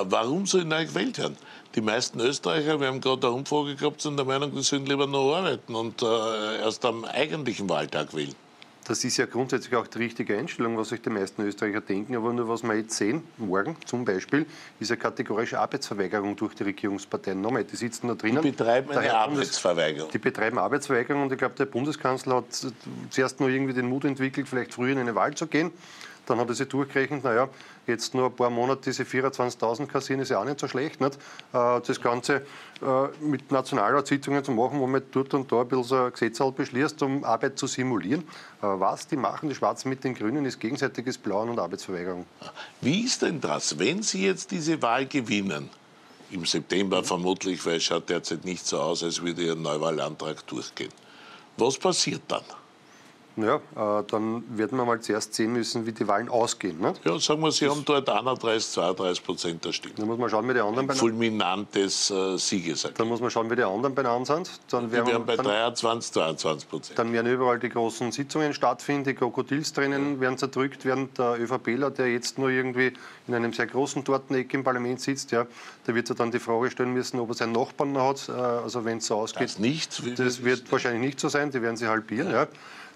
warum 0.04 0.46
soll 0.46 0.64
neu 0.64 0.86
gewählt 0.86 1.18
werden? 1.18 1.36
Die 1.74 1.80
meisten 1.80 2.20
Österreicher, 2.20 2.80
wir 2.80 2.88
haben 2.88 3.00
gerade 3.00 3.26
eine 3.28 3.36
Umfrage 3.36 3.76
gehabt, 3.76 4.00
sind 4.00 4.16
der 4.16 4.26
Meinung, 4.26 4.54
wir 4.54 4.62
sollen 4.62 4.86
lieber 4.86 5.06
noch 5.06 5.36
arbeiten 5.36 5.74
und 5.74 6.02
äh, 6.02 6.60
erst 6.60 6.84
am 6.84 7.04
eigentlichen 7.04 7.68
Wahltag 7.68 8.14
wählen. 8.14 8.34
Das 8.90 9.04
ist 9.04 9.18
ja 9.18 9.26
grundsätzlich 9.26 9.76
auch 9.76 9.86
die 9.86 9.98
richtige 9.98 10.36
Einstellung, 10.36 10.76
was 10.76 10.88
sich 10.88 11.00
die 11.00 11.10
meisten 11.10 11.42
Österreicher 11.42 11.80
denken. 11.80 12.16
Aber 12.16 12.32
nur 12.32 12.48
was 12.48 12.64
wir 12.64 12.74
jetzt 12.74 12.96
sehen, 12.96 13.22
morgen 13.36 13.76
zum 13.86 14.04
Beispiel, 14.04 14.46
ist 14.80 14.90
eine 14.90 14.98
kategorische 14.98 15.60
Arbeitsverweigerung 15.60 16.34
durch 16.34 16.56
die 16.56 16.64
Regierungsparteien. 16.64 17.40
Nochmal, 17.40 17.62
die 17.62 17.76
sitzen 17.76 18.08
da 18.08 18.16
drinnen. 18.16 18.42
Die 18.42 18.50
betreiben 18.50 18.90
eine 18.90 19.14
Arbeitsverweigerung. 19.14 20.10
Die 20.10 20.18
betreiben 20.18 20.58
Arbeitsverweigerung 20.58 21.22
und 21.22 21.30
ich 21.30 21.38
glaube, 21.38 21.54
der 21.54 21.66
Bundeskanzler 21.66 22.38
hat 22.38 22.46
zuerst 23.10 23.38
nur 23.38 23.48
irgendwie 23.48 23.74
den 23.74 23.88
Mut 23.88 24.04
entwickelt, 24.04 24.48
vielleicht 24.48 24.74
früher 24.74 24.90
in 24.90 24.98
eine 24.98 25.14
Wahl 25.14 25.34
zu 25.34 25.46
gehen. 25.46 25.70
Dann 26.26 26.38
hat 26.38 26.48
er 26.48 26.54
sich 26.54 26.68
durchgerechnet, 26.68 27.24
naja, 27.24 27.48
jetzt 27.86 28.14
nur 28.14 28.26
ein 28.26 28.36
paar 28.36 28.50
Monate 28.50 28.82
diese 28.86 29.02
24.000 29.02 29.86
kassieren, 29.86 30.20
ist 30.20 30.30
ja 30.30 30.40
auch 30.40 30.44
nicht 30.44 30.60
so 30.60 30.68
schlecht. 30.68 31.00
Nicht? 31.00 31.14
Äh, 31.52 31.80
das 31.80 32.00
Ganze 32.00 32.42
äh, 32.82 33.08
mit 33.20 33.50
Nationalratssitzungen 33.50 34.44
zu 34.44 34.52
machen, 34.52 34.80
wo 34.80 34.86
man 34.86 35.02
dort 35.10 35.34
und 35.34 35.50
da 35.50 35.62
ein 35.62 35.68
bisschen 35.68 35.84
so 35.84 35.96
ein 35.96 36.12
Gesetz 36.12 36.40
halt 36.40 36.56
beschließt, 36.56 37.02
um 37.02 37.24
Arbeit 37.24 37.58
zu 37.58 37.66
simulieren. 37.66 38.22
Äh, 38.22 38.66
was 38.66 39.06
die 39.06 39.16
machen, 39.16 39.48
die 39.48 39.54
Schwarzen 39.54 39.88
mit 39.88 40.04
den 40.04 40.14
Grünen, 40.14 40.44
ist 40.44 40.60
gegenseitiges 40.60 41.18
Blauen 41.18 41.48
und 41.50 41.58
Arbeitsverweigerung. 41.58 42.26
Wie 42.80 43.04
ist 43.04 43.22
denn 43.22 43.40
das, 43.40 43.78
wenn 43.78 44.02
Sie 44.02 44.24
jetzt 44.24 44.50
diese 44.50 44.80
Wahl 44.82 45.06
gewinnen? 45.06 45.68
Im 46.30 46.46
September 46.46 47.02
vermutlich, 47.02 47.64
weil 47.66 47.76
es 47.76 47.84
schaut 47.84 48.08
derzeit 48.08 48.44
nicht 48.44 48.64
so 48.64 48.78
aus, 48.78 49.02
als 49.02 49.20
würde 49.20 49.42
Ihr 49.42 49.56
Neuwahlantrag 49.56 50.46
durchgehen. 50.46 50.92
Was 51.56 51.76
passiert 51.76 52.22
dann? 52.28 52.44
Ja, 53.36 53.56
äh, 53.56 54.04
dann 54.08 54.44
werden 54.56 54.76
wir 54.76 54.84
mal 54.84 55.00
zuerst 55.00 55.34
sehen 55.34 55.52
müssen, 55.52 55.86
wie 55.86 55.92
die 55.92 56.06
Wahlen 56.06 56.28
ausgehen. 56.28 56.80
Ne? 56.80 56.94
Ja, 57.04 57.18
sagen 57.18 57.40
wir, 57.42 57.52
Sie 57.52 57.64
das 57.64 57.74
haben 57.74 57.84
dort 57.84 58.08
31, 58.08 58.70
32 58.72 59.24
Prozent 59.24 59.64
der 59.64 59.72
Stimmen. 59.72 59.94
Dann 59.96 60.06
muss 60.06 60.18
man 60.18 60.28
schauen, 60.28 60.48
wie 60.48 60.54
die 60.54 60.60
anderen 60.60 60.90
Ein 60.90 60.96
fulminantes 60.96 62.10
äh, 62.10 62.36
Siegesergebnis. 62.36 62.98
Dann 62.98 63.08
muss 63.08 63.20
man 63.20 63.30
schauen, 63.30 63.50
wie 63.50 63.56
die 63.56 63.62
anderen 63.62 63.94
benannt 63.94 64.26
sind. 64.26 64.50
Dann 64.70 64.90
wir 64.92 65.06
wären 65.06 65.24
bei 65.24 65.36
dann, 65.36 65.46
23, 65.46 66.12
22 66.12 66.68
Prozent. 66.68 66.98
Dann 66.98 67.12
werden 67.12 67.32
überall 67.32 67.58
die 67.58 67.68
großen 67.68 68.12
Sitzungen 68.12 68.52
stattfinden, 68.52 69.04
die 69.04 69.14
Krokodilstränen 69.14 70.14
ja. 70.14 70.20
werden 70.20 70.38
zerdrückt, 70.38 70.84
während 70.84 71.18
der 71.18 71.40
ÖVPler, 71.40 71.90
der 71.90 72.12
jetzt 72.12 72.38
nur 72.38 72.50
irgendwie 72.50 72.92
in 73.28 73.34
einem 73.34 73.52
sehr 73.52 73.66
großen 73.66 74.04
Torteneck 74.04 74.52
im 74.54 74.64
Parlament 74.64 75.00
sitzt, 75.00 75.30
ja, 75.30 75.46
der 75.86 75.94
wird 75.94 76.08
sich 76.08 76.16
dann 76.16 76.30
die 76.30 76.40
Frage 76.40 76.70
stellen 76.70 76.92
müssen, 76.92 77.20
ob 77.20 77.28
er 77.30 77.34
seinen 77.34 77.52
Nachbarn 77.52 77.92
noch 77.92 78.10
hat. 78.10 78.28
Äh, 78.28 78.32
also 78.32 78.84
wenn 78.84 78.98
es 78.98 79.06
so 79.06 79.16
ausgeht. 79.16 79.44
Das 79.44 79.58
nicht? 79.58 80.18
Das 80.18 80.44
wird 80.44 80.70
wahrscheinlich 80.70 81.00
nicht 81.00 81.20
so 81.20 81.28
sein, 81.28 81.50
die 81.50 81.62
werden 81.62 81.76
sie 81.76 81.86
halbieren. 81.86 82.30
Ja. 82.30 82.42
ja. 82.42 82.48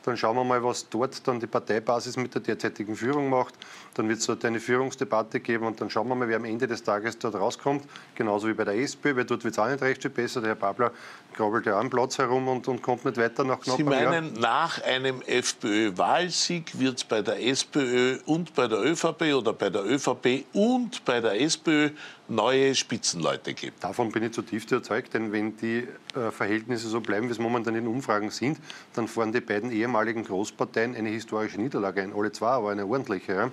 Dann 0.04 0.18
schauen 0.18 0.36
wir 0.36 0.44
mal, 0.44 0.62
was 0.62 0.88
dort 0.88 1.26
dann 1.26 1.40
die 1.40 1.46
Parteibasis 1.46 2.16
mit 2.18 2.34
der 2.34 2.42
derzeitigen 2.42 2.94
Führung 2.94 3.30
macht. 3.30 3.54
Dann 3.94 4.08
wird 4.08 4.18
es 4.18 4.26
dort 4.26 4.44
eine 4.44 4.60
Führungsdebatte 4.60 5.40
geben 5.40 5.66
und 5.66 5.80
dann 5.80 5.88
schauen 5.88 6.08
wir 6.08 6.14
mal, 6.14 6.28
wer 6.28 6.36
am 6.36 6.44
Ende 6.44 6.66
des 6.66 6.82
Tages 6.82 7.18
dort 7.18 7.34
rauskommt. 7.34 7.84
Genauso 8.14 8.46
wie 8.48 8.52
bei 8.52 8.64
der 8.64 8.76
SPÖ, 8.76 9.16
weil 9.16 9.24
dort 9.24 9.44
wird 9.44 9.54
es 9.54 9.58
auch 9.58 9.68
nicht 9.68 9.80
recht 9.80 10.02
viel 10.02 10.10
besser. 10.10 10.40
Der 10.40 10.50
Herr 10.50 10.56
Babler 10.56 10.92
krabbelt 11.32 11.64
ja 11.64 11.80
am 11.80 11.88
Platz 11.88 12.18
herum 12.18 12.48
und, 12.48 12.68
und 12.68 12.82
kommt 12.82 13.04
nicht 13.04 13.16
weiter 13.16 13.44
nach 13.44 13.60
knapp 13.60 13.76
Sie 13.76 13.84
meinen, 13.84 14.34
nach 14.34 14.82
einem 14.82 15.22
FPÖ-Wahlsieg 15.22 16.78
wird 16.78 16.98
es 16.98 17.04
bei 17.04 17.22
der 17.22 17.42
SPÖ 17.42 18.18
und 18.26 18.54
bei 18.54 18.68
der 18.68 18.80
ÖVP 18.80 19.34
oder 19.34 19.54
bei 19.54 19.70
der 19.70 19.84
ÖVP 19.84 20.44
und 20.52 21.04
bei 21.04 21.20
der 21.20 21.40
SPÖ 21.40 21.90
neue 22.28 22.74
Spitzenleute 22.74 23.54
geben? 23.54 23.76
Davon 23.80 24.10
bin 24.10 24.22
ich 24.22 24.32
zutiefst 24.32 24.70
überzeugt, 24.72 25.14
denn 25.14 25.32
wenn 25.32 25.56
die 25.56 25.86
äh, 26.14 26.30
Verhältnisse 26.30 26.88
so 26.88 27.00
bleiben, 27.00 27.28
wie 27.28 27.32
es 27.32 27.38
momentan 27.38 27.74
in 27.74 27.86
Umfragen 27.86 28.30
sind, 28.30 28.58
dann 28.94 29.08
fahren 29.08 29.32
die 29.32 29.40
beiden 29.40 29.70
ehemaligen 29.70 30.24
Großparteien 30.24 30.94
eine 30.94 31.10
historische 31.10 31.60
Niederlage 31.60 32.02
ein. 32.02 32.12
Alle 32.14 32.32
zwei, 32.32 32.48
aber 32.48 32.70
eine 32.70 32.86
ordentliche. 32.86 33.32
Ja. 33.32 33.50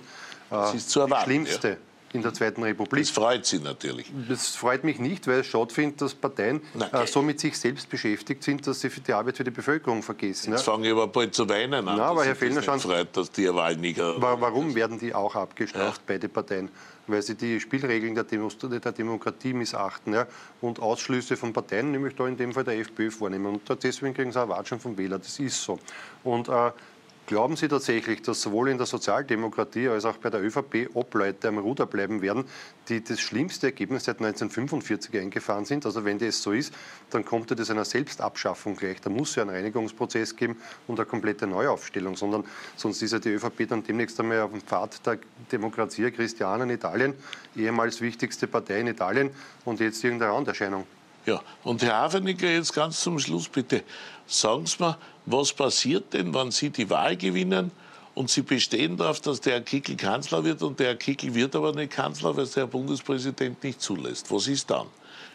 Das 0.50 0.74
ist 0.74 0.90
zu 0.90 1.00
erwarten. 1.00 1.30
Die 1.30 1.34
schlimmste. 1.34 1.68
Ja 1.68 1.76
in 2.12 2.22
der 2.22 2.34
Zweiten 2.34 2.62
Republik. 2.62 3.04
Das 3.04 3.10
freut 3.10 3.46
Sie 3.46 3.58
natürlich. 3.58 4.10
Das 4.28 4.48
freut 4.48 4.84
mich 4.84 4.98
nicht, 4.98 5.26
weil 5.26 5.40
ich 5.40 5.50
schade 5.50 5.72
finde, 5.72 5.96
dass 5.96 6.14
Parteien 6.14 6.60
äh, 6.92 7.06
so 7.06 7.22
mit 7.22 7.40
sich 7.40 7.58
selbst 7.58 7.88
beschäftigt 7.88 8.42
sind, 8.42 8.66
dass 8.66 8.80
sie 8.80 8.90
für 8.90 9.00
die 9.00 9.12
Arbeit 9.12 9.36
für 9.36 9.44
die 9.44 9.50
Bevölkerung 9.50 10.02
vergessen. 10.02 10.52
Jetzt 10.52 10.66
ja. 10.66 10.72
fange 10.72 10.86
ich 10.86 10.92
aber 10.92 11.06
bald 11.08 11.34
zu 11.34 11.48
weinen 11.48 11.88
an. 11.88 11.96
Na, 11.96 12.04
aber 12.04 12.24
Herr 12.24 12.36
Fellner, 12.36 12.62
schon, 12.62 12.80
freut, 12.80 13.16
dass 13.16 13.30
die 13.30 13.52
Wahl 13.52 13.76
nicht 13.76 13.98
Warum 13.98 14.74
werden 14.74 14.98
die 14.98 15.14
auch 15.14 15.34
abgestraft, 15.34 16.00
ja. 16.00 16.04
beide 16.06 16.28
Parteien? 16.28 16.68
Weil 17.06 17.22
sie 17.22 17.34
die 17.34 17.60
Spielregeln 17.60 18.14
der, 18.14 18.24
der 18.24 18.92
Demokratie 18.92 19.52
missachten 19.52 20.14
ja, 20.14 20.26
und 20.60 20.80
Ausschlüsse 20.80 21.36
von 21.36 21.52
Parteien, 21.52 21.90
nämlich 21.90 22.14
da 22.14 22.26
in 22.26 22.36
dem 22.36 22.52
Fall 22.52 22.64
der 22.64 22.78
FPÖ, 22.78 23.10
vornehmen. 23.10 23.46
Und 23.46 23.82
deswegen 23.82 24.14
kriegen 24.14 24.32
sie 24.32 24.40
auch 24.40 24.48
Watschen 24.48 24.80
vom 24.80 24.96
Wähler. 24.96 25.18
Das 25.18 25.38
ist 25.38 25.62
so. 25.62 25.78
Und 26.22 26.48
äh, 26.48 26.70
Glauben 27.32 27.56
Sie 27.56 27.66
tatsächlich, 27.66 28.20
dass 28.20 28.42
sowohl 28.42 28.68
in 28.68 28.76
der 28.76 28.86
Sozialdemokratie 28.86 29.88
als 29.88 30.04
auch 30.04 30.18
bei 30.18 30.28
der 30.28 30.42
ÖVP 30.42 30.90
Obleute 30.92 31.48
am 31.48 31.56
Ruder 31.56 31.86
bleiben 31.86 32.20
werden, 32.20 32.44
die 32.90 33.02
das 33.02 33.20
schlimmste 33.20 33.68
Ergebnis 33.68 34.04
seit 34.04 34.18
1945 34.18 35.18
eingefahren 35.18 35.64
sind? 35.64 35.86
Also 35.86 36.04
wenn 36.04 36.18
das 36.18 36.42
so 36.42 36.52
ist, 36.52 36.74
dann 37.08 37.24
kommt 37.24 37.50
das 37.58 37.70
einer 37.70 37.86
Selbstabschaffung 37.86 38.76
gleich. 38.76 39.00
Da 39.00 39.08
muss 39.08 39.30
es 39.30 39.36
ja 39.36 39.44
einen 39.44 39.52
Reinigungsprozess 39.52 40.36
geben 40.36 40.58
und 40.86 41.00
eine 41.00 41.06
komplette 41.06 41.46
Neuaufstellung. 41.46 42.16
Sondern, 42.16 42.44
sonst 42.76 43.00
ist 43.00 43.12
ja 43.12 43.18
die 43.18 43.30
ÖVP 43.30 43.66
dann 43.66 43.82
demnächst 43.82 44.20
einmal 44.20 44.42
auf 44.42 44.50
dem 44.50 44.60
Pfad 44.60 45.00
der 45.06 45.18
Demokratie 45.50 46.10
Christiana 46.10 46.64
in 46.64 46.70
Italien, 46.70 47.14
ehemals 47.56 48.02
wichtigste 48.02 48.46
Partei 48.46 48.80
in 48.80 48.88
Italien 48.88 49.30
und 49.64 49.80
jetzt 49.80 50.04
irgendeine 50.04 50.34
Randerscheinung. 50.34 50.86
Ja, 51.26 51.40
und 51.62 51.82
Herr 51.82 51.94
Haveniger, 51.94 52.50
jetzt 52.50 52.72
ganz 52.72 53.00
zum 53.00 53.18
Schluss 53.18 53.48
bitte, 53.48 53.82
sagen 54.26 54.66
Sie 54.66 54.82
mir, 54.82 54.98
was 55.26 55.52
passiert 55.52 56.12
denn, 56.12 56.34
wenn 56.34 56.50
Sie 56.50 56.70
die 56.70 56.88
Wahl 56.90 57.16
gewinnen 57.16 57.70
und 58.14 58.28
Sie 58.28 58.42
bestehen 58.42 58.96
darauf, 58.96 59.20
dass 59.20 59.40
der 59.40 59.54
Herr 59.54 59.60
Kickel 59.60 59.96
Kanzler 59.96 60.42
wird 60.44 60.62
und 60.62 60.80
der 60.80 60.88
Herr 60.88 60.96
Kickel 60.96 61.34
wird 61.34 61.54
aber 61.54 61.72
nicht 61.72 61.92
Kanzler, 61.92 62.36
weil 62.36 62.44
es 62.44 62.52
der 62.52 62.64
Herr 62.64 62.70
Bundespräsident 62.70 63.62
nicht 63.62 63.80
zulässt? 63.80 64.30
Was 64.32 64.48
ist 64.48 64.68
dann? 64.70 64.88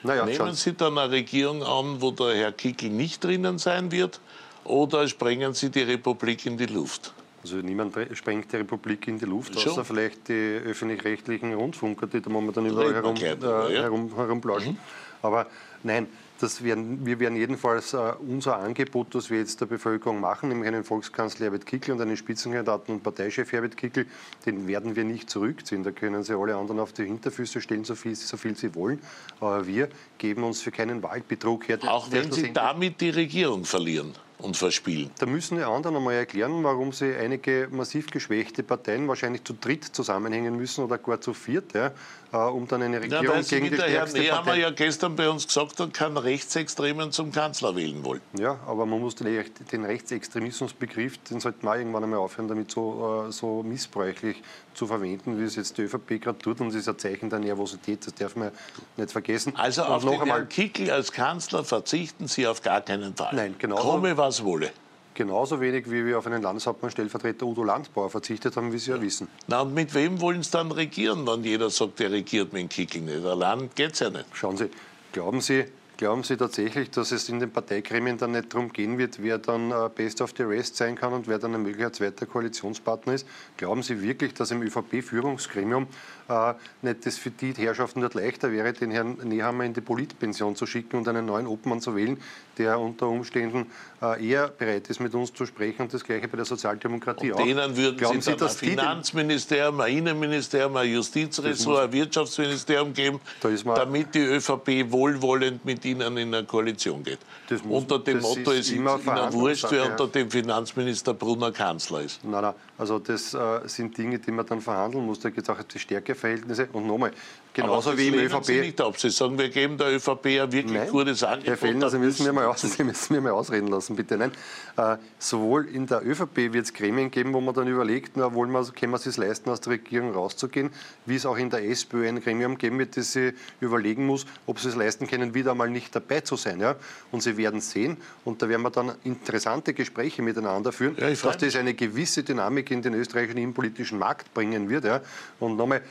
Naja, 0.04 0.26
Nehmen 0.26 0.38
schon. 0.38 0.54
Sie 0.54 0.74
dann 0.74 0.98
eine 0.98 1.12
Regierung 1.12 1.64
an, 1.64 2.02
wo 2.02 2.12
der 2.12 2.36
Herr 2.36 2.52
Kickel 2.52 2.90
nicht 2.90 3.24
drinnen 3.24 3.58
sein 3.58 3.92
wird 3.92 4.20
oder 4.64 5.08
sprengen 5.08 5.54
Sie 5.54 5.70
die 5.70 5.82
Republik 5.82 6.46
in 6.46 6.58
die 6.58 6.66
Luft? 6.66 7.14
Also 7.44 7.58
niemand 7.58 7.96
sprengt 8.14 8.52
die 8.52 8.58
Republik 8.58 9.08
in 9.08 9.20
die 9.20 9.26
Luft, 9.26 9.56
außer 9.56 9.70
Schon. 9.70 9.86
vielleicht 9.86 10.28
die 10.28 10.60
öffentlich-rechtlichen 10.66 11.54
Rundfunker, 11.54 12.08
die 12.08 12.22
da 12.22 12.30
momentan 12.30 12.66
überall 12.66 12.94
herum, 12.94 13.16
äh, 13.16 13.38
herum, 13.80 14.14
herumplauschen. 14.14 14.74
Mhm. 14.74 14.78
Aber 15.22 15.48
nein, 15.84 16.08
das 16.40 16.64
werden, 16.64 17.06
wir 17.06 17.20
werden 17.20 17.36
jedenfalls 17.36 17.94
uh, 17.94 18.14
unser 18.20 18.58
Angebot, 18.58 19.16
das 19.16 19.30
wir 19.30 19.40
jetzt 19.40 19.60
der 19.62 19.66
Bevölkerung 19.66 20.20
machen, 20.20 20.50
nämlich 20.50 20.68
einen 20.68 20.84
Volkskanzler 20.84 21.46
Herbert 21.46 21.66
Kickl 21.66 21.92
und 21.92 22.02
einen 22.02 22.16
Spitzenkandidaten 22.16 22.94
und 22.94 23.04
Parteichef 23.04 23.52
Herbert 23.52 23.76
Kickl, 23.76 24.06
den 24.46 24.68
werden 24.68 24.96
wir 24.96 25.04
nicht 25.04 25.30
zurückziehen. 25.30 25.84
Da 25.84 25.92
können 25.92 26.24
sie 26.24 26.38
alle 26.38 26.56
anderen 26.56 26.80
auf 26.80 26.94
die 26.94 27.06
Hinterfüße 27.06 27.62
stellen, 27.62 27.86
so 27.86 27.96
viel, 27.96 28.16
so 28.16 28.38
viel 28.38 28.56
sie 28.56 28.76
wollen. 28.76 29.02
Aber 29.40 29.66
wir 29.66 29.90
geben 30.18 30.44
uns 30.44 30.62
für 30.62 30.72
keinen 30.72 31.02
Wahlbetrug 31.02 31.68
her. 31.68 31.80
Auch 31.88 32.12
wenn 32.12 32.32
sie 32.32 32.54
damit 32.54 33.02
die 33.02 33.10
Regierung 33.10 33.66
verlieren 33.66 34.14
und 34.40 34.56
verspielen. 34.56 35.10
Da 35.18 35.26
müssen 35.26 35.58
die 35.58 35.64
anderen 35.64 35.96
einmal 35.96 36.14
erklären, 36.14 36.64
warum 36.64 36.92
sie 36.92 37.16
einige 37.16 37.68
massiv 37.72 38.12
geschwächte 38.12 38.62
Parteien 38.62 39.08
wahrscheinlich 39.08 39.44
zu 39.44 39.54
dritt 39.54 39.84
zusammenhängen 39.84 40.56
müssen 40.56 40.84
oder 40.84 41.00
gar 41.00 41.20
zu 41.20 41.34
viert, 41.34 41.74
ja, 41.74 41.92
äh, 42.32 42.38
um 42.38 42.68
dann 42.68 42.84
eine 42.84 43.02
Regierung 43.02 43.26
ja, 43.26 43.42
gegen 43.42 43.70
die 43.70 43.76
stärkste 43.76 44.22
Partei... 44.22 44.52
haben 44.52 44.60
ja 44.60 44.70
gestern 44.70 45.16
bei 45.16 45.28
uns 45.30 45.48
gesagt, 45.48 45.80
er 45.80 45.88
kann 45.88 46.18
Rechtsextremen 46.18 47.12
zum 47.12 47.32
Kanzler 47.32 47.76
wählen 47.76 48.04
wollen. 48.06 48.22
Ja, 48.38 48.60
aber 48.68 48.86
man 48.86 49.00
muss 49.00 49.16
den, 49.16 49.44
den 49.72 49.86
Rechtsextremismusbegriff, 49.86 51.18
den 51.30 51.40
sollte 51.40 51.66
man 51.66 51.80
irgendwann 51.80 52.04
einmal 52.04 52.20
aufhören, 52.20 52.48
damit 52.48 52.70
so, 52.70 53.26
äh, 53.28 53.32
so 53.32 53.64
missbräuchlich 53.64 54.44
zu 54.78 54.88
verwenden, 54.88 55.40
wie 55.40 55.44
es 55.44 55.56
jetzt 55.56 55.78
die 55.78 55.84
ÖVP 55.84 56.22
gerade 56.22 56.38
tut. 56.38 56.62
Und 56.62 56.70
es 56.70 56.76
ist 56.76 56.88
ein 56.90 56.98
Zeichen 56.98 57.30
der 57.30 57.40
Nervosität, 57.40 58.06
das 58.06 58.14
darf 58.14 58.36
man 58.36 58.52
nicht 58.96 59.12
vergessen. 59.12 59.54
Also 59.56 59.84
und 59.84 59.90
auf 59.90 60.06
noch 60.06 60.12
den 60.12 60.22
einmal, 60.22 60.38
Herrn 60.40 60.50
Kickl 60.50 60.90
als 60.92 61.12
Kanzler 61.12 61.64
verzichten 61.64 62.28
Sie 62.28 62.48
auf 62.48 62.62
gar 62.62 62.82
keinen 62.82 63.16
Fall. 63.16 63.34
Nein, 63.34 63.56
genau. 63.58 63.76
Komme, 63.78 64.16
was 64.18 64.44
wolle. 64.44 64.72
Genauso 65.16 65.60
wenig, 65.60 65.90
wie 65.90 66.06
wir 66.06 66.20
auf 66.20 66.28
einen 66.28 66.44
Landeshauptmann 66.44 66.92
Stellvertreter 66.92 67.48
Udo 67.48 67.64
Landbauer 67.64 68.12
verzichtet 68.12 68.56
haben, 68.56 68.72
wie 68.72 68.78
Sie 68.78 68.92
ja, 68.92 69.02
wissen. 69.02 69.28
Na, 69.48 69.62
und 69.62 69.74
mit 69.74 69.96
wem 69.96 70.22
wollen 70.22 70.44
Sie 70.44 70.52
dann 70.52 70.72
regieren, 70.72 71.26
wenn 71.26 71.44
jeder 71.44 71.72
sagt, 71.72 72.00
er 72.02 72.12
regiert 72.12 72.54
mit 72.54 72.62
dem 72.62 72.70
Kickl 72.70 73.00
nicht? 73.00 73.26
Allein 73.26 73.72
geht 73.74 73.94
es 73.94 74.00
ja 74.00 74.12
nicht. 74.12 74.26
Schauen 74.34 74.58
Sie, 74.58 74.70
glauben 75.12 75.42
Sie, 75.42 75.66
Glauben 75.98 76.22
Sie 76.22 76.38
tatsächlich, 76.38 76.92
dass 76.92 77.12
es 77.12 77.28
in 77.28 77.40
den 77.40 77.50
Parteigremien 77.50 78.20
dann 78.20 78.34
nicht 78.34 78.54
darum 78.54 78.72
gehen 78.72 79.00
wird, 79.00 79.24
wer 79.24 79.40
dann 79.40 79.72
äh, 79.72 79.90
Best 79.96 80.22
of 80.22 80.32
the 80.38 80.44
Rest 80.44 80.76
sein 80.76 80.96
kann 80.96 81.12
und 81.12 81.28
wer 81.28 81.40
dann 81.40 81.56
ein 81.56 81.64
möglicher 81.64 81.92
zweiter 81.92 82.28
Koalitionspartner 82.28 83.16
ist? 83.16 83.28
Glauben 83.58 83.82
Sie 83.82 84.00
wirklich, 84.04 84.36
dass 84.36 84.52
im 84.52 84.62
ÖVP-Führungsgremium 84.62 85.88
äh, 86.30 86.54
nicht 86.82 87.06
das 87.06 87.18
für 87.18 87.32
die 87.32 87.54
Herrschaften 87.54 88.02
dort 88.02 88.14
leichter 88.14 88.52
wäre, 88.52 88.74
den 88.74 88.92
Herrn 88.92 89.18
Nehammer 89.24 89.64
in 89.64 89.74
die 89.74 89.82
Politpension 89.82 90.56
zu 90.56 90.66
schicken 90.66 90.98
und 90.98 91.08
einen 91.08 91.26
neuen 91.26 91.48
Obmann 91.48 91.82
zu 91.82 91.96
wählen, 91.96 92.18
der 92.58 92.80
unter 92.80 93.08
Umständen 93.08 93.68
äh, 94.02 94.28
eher 94.28 94.48
bereit 94.50 94.90
ist, 94.90 95.00
mit 95.00 95.14
uns 95.14 95.34
zu 95.34 95.46
sprechen 95.46 95.84
und 95.84 95.94
das 95.94 96.04
Gleiche 96.04 96.28
bei 96.28 96.38
der 96.38 96.46
Sozialdemokratie 96.46 97.32
und 97.32 97.40
auch. 97.40 97.46
Denen 97.46 97.78
würden 97.78 97.98
Glauben 97.98 98.22
Sie, 98.22 98.32
Sie 98.32 98.38
dann 98.38 98.48
ein 98.50 98.56
Finanzministerium, 98.56 99.82
ein 99.82 99.98
Innenministerium, 99.98 100.76
ein 100.78 100.92
Justizressort, 100.92 101.86
ein 101.86 101.92
Wirtschaftsministerium 101.92 102.94
geben, 102.94 103.20
damit 103.42 104.14
die 104.16 104.20
ÖVP 104.20 104.92
wohlwollend 104.92 105.66
mit 105.66 105.86
Ihnen 105.86 106.18
in 106.18 106.34
eine 106.34 106.46
Koalition 106.46 107.04
geht. 107.04 107.20
Muss, 107.50 107.62
unter 107.84 108.00
dem 108.00 108.20
Motto, 108.20 108.52
es 108.52 108.68
ist 108.68 108.72
Ihnen 108.72 108.86
wurscht, 108.86 109.68
wer 109.70 109.92
unter 109.92 110.08
dem 110.08 110.30
Finanzminister 110.30 111.14
Brunner 111.14 111.52
Kanzler 111.52 112.02
ist. 112.02 112.24
Nein, 112.24 112.42
nein, 112.42 112.54
also 112.78 113.00
das 113.00 113.34
äh, 113.34 113.60
sind 113.66 113.98
Dinge, 113.98 114.20
die 114.20 114.32
man 114.32 114.46
dann 114.46 114.62
verhandeln 114.62 115.06
muss. 115.06 115.20
Da 115.20 115.30
geht 115.30 115.44
es 115.44 115.50
auch 115.50 115.58
um 115.58 115.66
die 115.74 115.80
Stärkeverhältnisse. 116.18 116.68
Und 116.74 116.88
nochmal, 116.88 117.12
genauso 117.54 117.98
wie 117.98 118.08
im 118.08 118.16
ÖVP. 118.16 118.46
Sie 118.46 118.60
nicht 118.60 118.82
ab. 118.82 119.00
Sie 119.00 119.10
sagen, 119.10 119.38
wir 119.38 119.50
geben 119.50 119.78
der 119.78 119.96
ÖVP 119.96 120.26
ein 120.26 120.52
wirklich 120.52 120.66
Nein, 120.74 120.90
gutes 120.90 121.24
Angebot. 121.24 121.48
Herr 121.48 121.58
Fellner, 121.58 121.90
Sie 121.90 122.00
müssen, 122.00 122.26
mir 122.26 122.34
mal 122.34 122.46
aus, 122.46 122.62
Sie 122.62 122.84
müssen 122.84 123.14
mir 123.14 123.22
mal 123.22 123.32
ausreden 123.32 123.68
lassen, 123.68 123.96
bitte. 123.96 124.18
Nein, 124.18 124.32
äh, 124.78 124.98
sowohl 125.20 125.68
in 125.68 125.88
der 125.88 126.06
ÖVP 126.06 126.54
wird 126.54 126.66
es 126.66 126.74
Gremien 126.74 127.12
geben, 127.12 127.34
wo 127.34 127.42
man 127.42 127.54
dann 127.54 127.68
überlegt, 127.68 128.18
na, 128.18 128.34
wollen 128.34 128.52
wir, 128.52 128.64
können 128.66 128.92
wir 128.92 128.98
es 128.98 129.04
sich 129.04 129.18
leisten, 129.18 129.50
aus 129.50 129.62
der 129.62 129.74
Regierung 129.74 130.14
rauszugehen, 130.14 130.72
wie 131.06 131.16
es 131.16 131.26
auch 131.26 131.38
in 131.38 131.50
der 131.50 131.64
SPÖ 131.68 132.08
ein 132.08 132.22
Gremium 132.22 132.58
geben 132.58 132.80
wird, 132.80 132.98
das 132.98 133.14
sie 133.14 133.34
überlegen 133.60 134.06
muss, 134.06 134.26
ob 134.46 134.60
sie 134.60 134.70
es 134.70 134.76
leisten 134.76 135.08
können, 135.08 135.34
wieder 135.34 135.52
einmal 135.52 135.70
nicht 135.70 135.96
dabei 135.96 136.22
zu 136.22 136.36
sein. 136.36 136.60
Ja? 136.60 136.76
Und 137.12 137.22
Sie 137.22 137.38
werden 137.38 137.62
sehen, 137.62 137.98
und 138.26 138.42
da 138.42 138.50
werden 138.50 138.62
wir 138.62 138.70
dann 138.70 138.94
interessante 139.04 139.74
Gespräche 139.74 140.22
miteinander 140.22 140.72
führen, 140.72 140.96
ja, 141.00 141.10
dass 141.10 141.38
das 141.38 141.56
eine 141.56 141.74
gewisse 141.74 142.24
Dynamik 142.24 142.72
in 142.72 142.82
den 142.82 142.94
österreichischen 142.94 143.38
innenpolitischen 143.38 144.00
Markt 144.00 144.34
bringen 144.34 144.70
wird. 144.70 144.86
Ja? 144.86 145.02
Und 145.40 145.58
nochmal, 145.58 145.82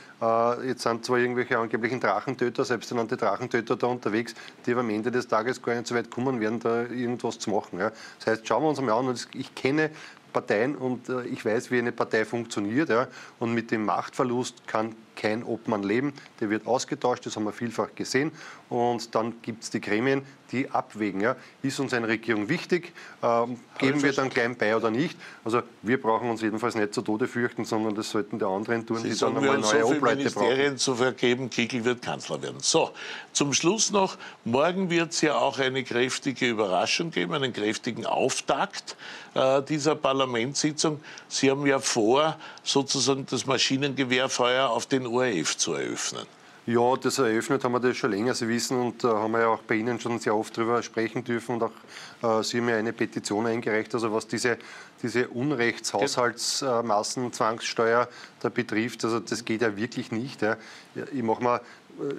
jetzt 0.65 0.81
sind 0.81 1.05
zwar 1.05 1.19
irgendwelche 1.19 1.57
angeblichen 1.59 1.99
Drachentöter, 1.99 2.65
selbsternannte 2.65 3.17
Drachentöter 3.17 3.75
da 3.75 3.87
unterwegs, 3.87 4.33
die 4.65 4.71
aber 4.71 4.81
am 4.81 4.89
Ende 4.89 5.11
des 5.11 5.27
Tages 5.27 5.61
gar 5.61 5.75
nicht 5.75 5.87
so 5.87 5.95
weit 5.95 6.09
kommen 6.09 6.39
werden, 6.39 6.59
da 6.59 6.83
irgendwas 6.83 7.37
zu 7.37 7.51
machen. 7.51 7.79
Ja? 7.79 7.91
Das 8.19 8.27
heißt, 8.27 8.47
schauen 8.47 8.63
wir 8.63 8.69
uns 8.69 8.79
einmal 8.79 8.97
an, 8.97 9.15
ich 9.33 9.53
kenne 9.53 9.91
Parteien 10.33 10.75
und 10.75 11.09
äh, 11.09 11.23
ich 11.23 11.45
weiß, 11.45 11.71
wie 11.71 11.79
eine 11.79 11.91
Partei 11.91 12.25
funktioniert. 12.25 12.89
Ja? 12.89 13.07
Und 13.39 13.53
mit 13.53 13.71
dem 13.71 13.85
Machtverlust 13.85 14.67
kann 14.67 14.95
kein 15.17 15.43
Obmann 15.43 15.83
leben. 15.83 16.13
Der 16.39 16.49
wird 16.49 16.65
ausgetauscht, 16.65 17.25
das 17.25 17.35
haben 17.35 17.43
wir 17.43 17.51
vielfach 17.51 17.89
gesehen. 17.95 18.31
Und 18.69 19.15
dann 19.15 19.41
gibt 19.41 19.63
es 19.63 19.69
die 19.69 19.81
Gremien, 19.81 20.23
die 20.51 20.69
abwägen. 20.69 21.21
Ja. 21.21 21.35
Ist 21.61 21.79
uns 21.79 21.93
eine 21.93 22.07
Regierung 22.07 22.49
wichtig? 22.49 22.93
Ähm, 23.21 23.59
geben 23.77 24.01
wir 24.03 24.13
dann 24.13 24.29
klein 24.29 24.55
bei 24.55 24.75
oder 24.75 24.91
nicht? 24.91 25.17
Also 25.43 25.61
wir 25.81 26.01
brauchen 26.01 26.29
uns 26.29 26.41
jedenfalls 26.41 26.75
nicht 26.75 26.93
zu 26.93 27.01
Tode 27.01 27.27
fürchten, 27.27 27.65
sondern 27.65 27.95
das 27.95 28.09
sollten 28.09 28.39
die 28.39 28.45
anderen 28.45 28.85
tun, 28.85 28.97
Sie 28.97 29.09
die 29.09 29.17
dann 29.17 29.37
einmal 29.37 29.57
neue 29.57 29.81
so 29.81 29.87
Obleute 29.87 30.17
Ministerien 30.17 30.65
brauchen. 30.65 30.77
zu 30.77 30.95
vergeben, 30.95 31.49
Kickel 31.49 31.83
wird 31.83 32.01
Kanzler 32.01 32.41
werden. 32.41 32.59
So, 32.61 32.91
zum 33.33 33.53
Schluss 33.53 33.91
noch, 33.91 34.17
morgen 34.45 34.89
wird 34.89 35.11
es 35.11 35.21
ja 35.21 35.37
auch 35.37 35.59
eine 35.59 35.83
kräftige 35.83 36.47
Überraschung 36.47 37.11
geben, 37.11 37.33
einen 37.33 37.53
kräftigen 37.53 38.05
Auftakt 38.05 38.95
äh, 39.33 39.61
dieser 39.63 39.95
Parlamentssitzung. 39.95 41.01
Sie 41.27 41.49
haben 41.51 41.65
ja 41.65 41.79
vor, 41.79 42.37
sozusagen 42.63 43.25
das 43.29 43.45
Maschinengewehrfeuer 43.45 44.69
auf 44.69 44.85
den 44.85 45.06
ORF 45.09 45.57
zu 45.57 45.73
eröffnen. 45.73 46.27
Ja, 46.67 46.95
das 46.97 47.17
eröffnet 47.17 47.63
haben 47.63 47.71
wir 47.71 47.79
das 47.79 47.95
schon 47.95 48.11
länger, 48.11 48.33
Sie 48.33 48.49
wissen, 48.49 48.77
und 48.77 49.05
äh, 49.05 49.07
haben 49.07 49.31
wir 49.31 49.39
ja 49.39 49.47
auch 49.47 49.61
bei 49.61 49.75
Ihnen 49.75 50.01
schon 50.01 50.19
sehr 50.19 50.35
oft 50.35 50.57
darüber 50.57 50.83
sprechen 50.83 51.23
dürfen 51.23 51.55
und 51.55 51.63
auch 51.63 51.71
äh, 52.41 52.43
Sie 52.43 52.57
haben 52.57 52.67
ja 52.67 52.75
eine 52.75 52.91
Petition 52.91 53.45
eingereicht, 53.45 53.93
also 53.93 54.11
was 54.11 54.27
diese, 54.27 54.57
diese 55.01 55.29
Unrechtshaushaltsmassenzwangssteuer 55.29 58.09
da 58.41 58.49
betrifft, 58.49 59.05
also 59.05 59.21
das 59.21 59.45
geht 59.45 59.61
ja 59.61 59.77
wirklich 59.77 60.11
nicht. 60.11 60.41
Ja. 60.41 60.57
Ich 61.13 61.23
mache 61.23 61.41
mal 61.41 61.61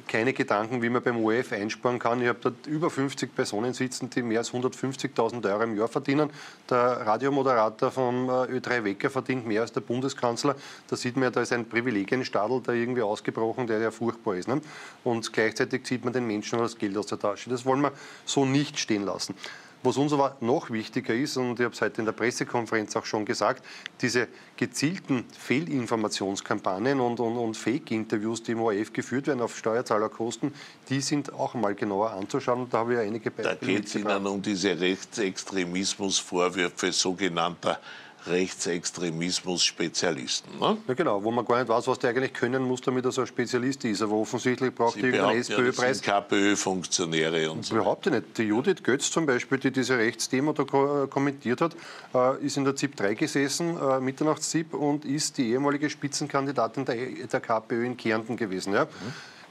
keine 0.07 0.33
Gedanken, 0.33 0.83
wie 0.83 0.89
man 0.89 1.03
beim 1.03 1.23
ORF 1.25 1.53
einsparen 1.53 1.99
kann. 1.99 2.21
Ich 2.21 2.29
habe 2.29 2.39
dort 2.41 2.67
über 2.67 2.91
50 2.91 3.35
Personen 3.35 3.75
sitzen, 3.75 4.11
die 4.11 4.23
mehr 4.23 4.41
als 4.41 4.53
150.000 4.53 5.45
Euro 5.51 5.63
im 5.63 5.77
Jahr 5.77 5.89
verdienen. 5.89 6.31
Der 6.69 6.79
Radiomoderator 6.79 7.91
vom 7.91 8.29
äh, 8.29 8.59
Ö3 8.59 8.85
Wecker 8.85 9.11
verdient 9.11 9.47
mehr 9.47 9.63
als 9.63 9.73
der 9.73 9.81
Bundeskanzler. 9.81 10.57
Da 10.89 10.97
sieht 10.97 11.17
man 11.17 11.25
ja, 11.25 11.31
da 11.31 11.43
ist 11.43 11.53
ein 11.53 11.69
Privilegienstadel 11.69 12.61
da 12.63 12.73
irgendwie 12.73 13.03
ausgebrochen, 13.03 13.67
der 13.67 13.79
ja 13.79 13.91
furchtbar 13.91 14.37
ist. 14.37 14.49
Ne? 14.49 14.61
Und 15.05 15.33
gleichzeitig 15.33 15.85
zieht 15.85 16.05
man 16.05 16.13
den 16.13 16.27
Menschen 16.27 16.59
das 16.59 16.77
Geld 16.77 16.97
aus 16.97 17.07
der 17.07 17.19
Tasche. 17.19 17.51
Das 17.51 17.65
wollen 17.65 17.81
wir 17.81 17.93
so 18.25 18.45
nicht 18.45 18.79
stehen 18.79 19.05
lassen. 19.05 19.35
Was 19.83 19.97
uns 19.97 20.13
aber 20.13 20.37
noch 20.41 20.71
wichtiger 20.71 21.15
ist, 21.15 21.37
und 21.37 21.61
ich 21.61 21.65
habe 21.65 21.75
es 21.75 21.81
heute 21.81 22.01
in 22.01 22.05
der 22.05 22.13
Pressekonferenz 22.13 22.97
auch 22.97 23.05
schon 23.05 23.25
gesagt, 23.25 23.65
diese 24.01 24.27
gezielten 24.57 25.25
Fehlinformationskampagnen 25.39 26.99
und, 27.01 27.21
und, 27.21 27.37
und 27.37 27.57
Fake-Interviews, 27.57 28.43
die 28.43 28.51
im 28.53 28.61
ORF 28.61 28.93
geführt 28.93 29.29
werden 29.29 29.41
auf 29.41 29.57
Steuerzahlerkosten, 29.57 30.53
die 30.89 31.01
sind 31.01 31.33
auch 31.33 31.55
mal 31.55 31.77
genauer 31.77 32.11
anzuschauen. 32.11 32.63
Und 32.63 32.75
da 32.75 32.79
habe 32.79 32.95
ich 32.95 33.01
einige 33.01 33.31
Beispiele. 33.31 33.59
Da 33.61 33.67
geht 33.67 33.87
es 33.87 33.95
Ihnen 33.95 34.27
um 34.27 34.43
diese 34.43 34.81
Rechtsextremismusvorwürfe 34.81 36.91
sogenannter 36.91 37.79
Rechtsextremismus-Spezialisten. 38.27 40.59
Ne? 40.59 40.79
Ja, 40.87 40.95
genau, 40.95 41.23
wo 41.23 41.31
man 41.31 41.45
gar 41.45 41.59
nicht 41.59 41.69
weiß, 41.69 41.87
was 41.87 41.99
der 41.99 42.09
eigentlich 42.11 42.33
können 42.33 42.63
muss, 42.65 42.81
damit 42.81 43.05
er 43.05 43.13
so 43.13 43.21
ein 43.23 43.27
Spezialist 43.27 43.85
ist. 43.85 44.03
Aber 44.03 44.15
offensichtlich 44.15 44.75
braucht 44.75 44.95
Sie 44.95 45.01
irgendeinen 45.01 45.41
SPÖ-Preis. 45.41 46.01
Ja, 46.05 46.21
KPÖ-Funktionäre 46.21 47.51
und 47.51 47.65
so. 47.65 47.77
Überhaupt 47.77 48.07
nicht. 48.07 48.39
Die 48.39 48.45
Judith 48.45 48.83
Götz 48.83 49.11
zum 49.11 49.27
Beispiel, 49.27 49.59
die 49.59 49.71
diese 49.71 49.99
Rechtsdemo 49.99 50.53
da 50.53 50.65
ko 50.65 51.07
kommentiert 51.09 51.61
hat, 51.61 51.77
äh, 52.15 52.45
ist 52.45 52.57
in 52.57 52.65
der 52.65 52.77
ZIP 52.77 52.97
3 52.97 53.15
gesessen, 53.15 53.77
äh, 53.77 54.01
Mitternachts-ZIP, 54.01 54.75
und 54.75 55.05
ist 55.05 55.39
die 55.39 55.51
ehemalige 55.51 55.91
Spitzenkandidatin 55.91 56.85
der, 56.85 56.97
der 56.97 57.41
KPÖ 57.41 57.87
in 57.87 57.97
Kärnten 57.97 58.37
gewesen. 58.37 58.75
Ja? 58.75 58.85
Mhm. 58.85 58.89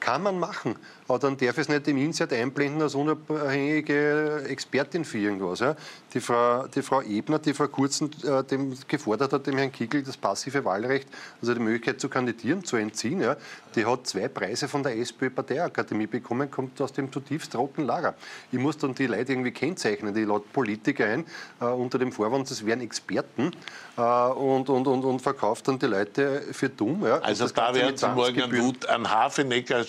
Kann 0.08 0.24
man 0.24 0.40
machen. 0.40 0.78
Aber 1.10 1.20
dann 1.20 1.36
darf 1.36 1.58
es 1.58 1.68
nicht 1.68 1.86
im 1.90 1.98
Insert 1.98 2.32
einblenden 2.32 2.82
als 2.82 2.96
unabhängige 2.96 4.44
Expertin 4.48 5.04
für 5.04 5.18
irgendwas. 5.18 5.60
Ja. 5.60 5.76
Die, 6.14 6.22
Frau, 6.22 6.66
die 6.68 6.82
Frau 6.82 7.02
Ebner, 7.02 7.40
die 7.40 7.54
vor 7.54 7.68
kurzem 7.70 8.10
äh, 8.24 8.42
dem 8.44 8.74
gefordert 8.88 9.34
hat, 9.34 9.48
dem 9.48 9.58
Herrn 9.58 9.72
Kickel 9.72 10.04
das 10.04 10.16
passive 10.16 10.64
Wahlrecht, 10.64 11.10
also 11.42 11.54
die 11.54 11.60
Möglichkeit 11.60 12.00
zu 12.00 12.08
kandidieren, 12.08 12.64
zu 12.64 12.78
entziehen, 12.78 13.22
ja, 13.22 13.36
die 13.76 13.86
hat 13.86 14.08
zwei 14.08 14.28
Preise 14.30 14.68
von 14.68 14.82
der 14.82 14.98
SPÖ-Parteiakademie 14.98 16.08
bekommen, 16.08 16.50
kommt 16.50 16.80
aus 16.82 16.94
dem 16.94 17.12
zutiefst 17.12 17.56
roten 17.56 17.84
Lager. 17.86 18.16
Ich 18.52 18.60
muss 18.60 18.78
dann 18.78 18.96
die 18.96 19.08
Leute 19.08 19.34
irgendwie 19.34 19.52
kennzeichnen, 19.52 20.14
die 20.14 20.24
laut 20.24 20.52
Politiker 20.54 21.06
ein, 21.06 21.26
äh, 21.60 21.66
unter 21.66 22.00
dem 22.00 22.12
Vorwand, 22.12 22.50
das 22.50 22.66
wären 22.66 22.82
Experten 22.82 23.52
äh, 23.98 24.02
und, 24.02 24.70
und, 24.70 24.88
und, 24.88 25.04
und 25.04 25.22
verkauft 25.22 25.68
dann 25.68 25.80
die 25.80 25.86
Leute 25.86 26.44
für 26.52 26.70
dumm. 26.70 27.06
Ja. 27.06 27.20
Also 27.20 27.48
da 27.48 27.74
werden 27.76 27.98
Sie 27.98 28.08
morgen 28.10 28.42
einen, 28.42 28.58
Wut, 28.58 28.86
einen 28.88 29.10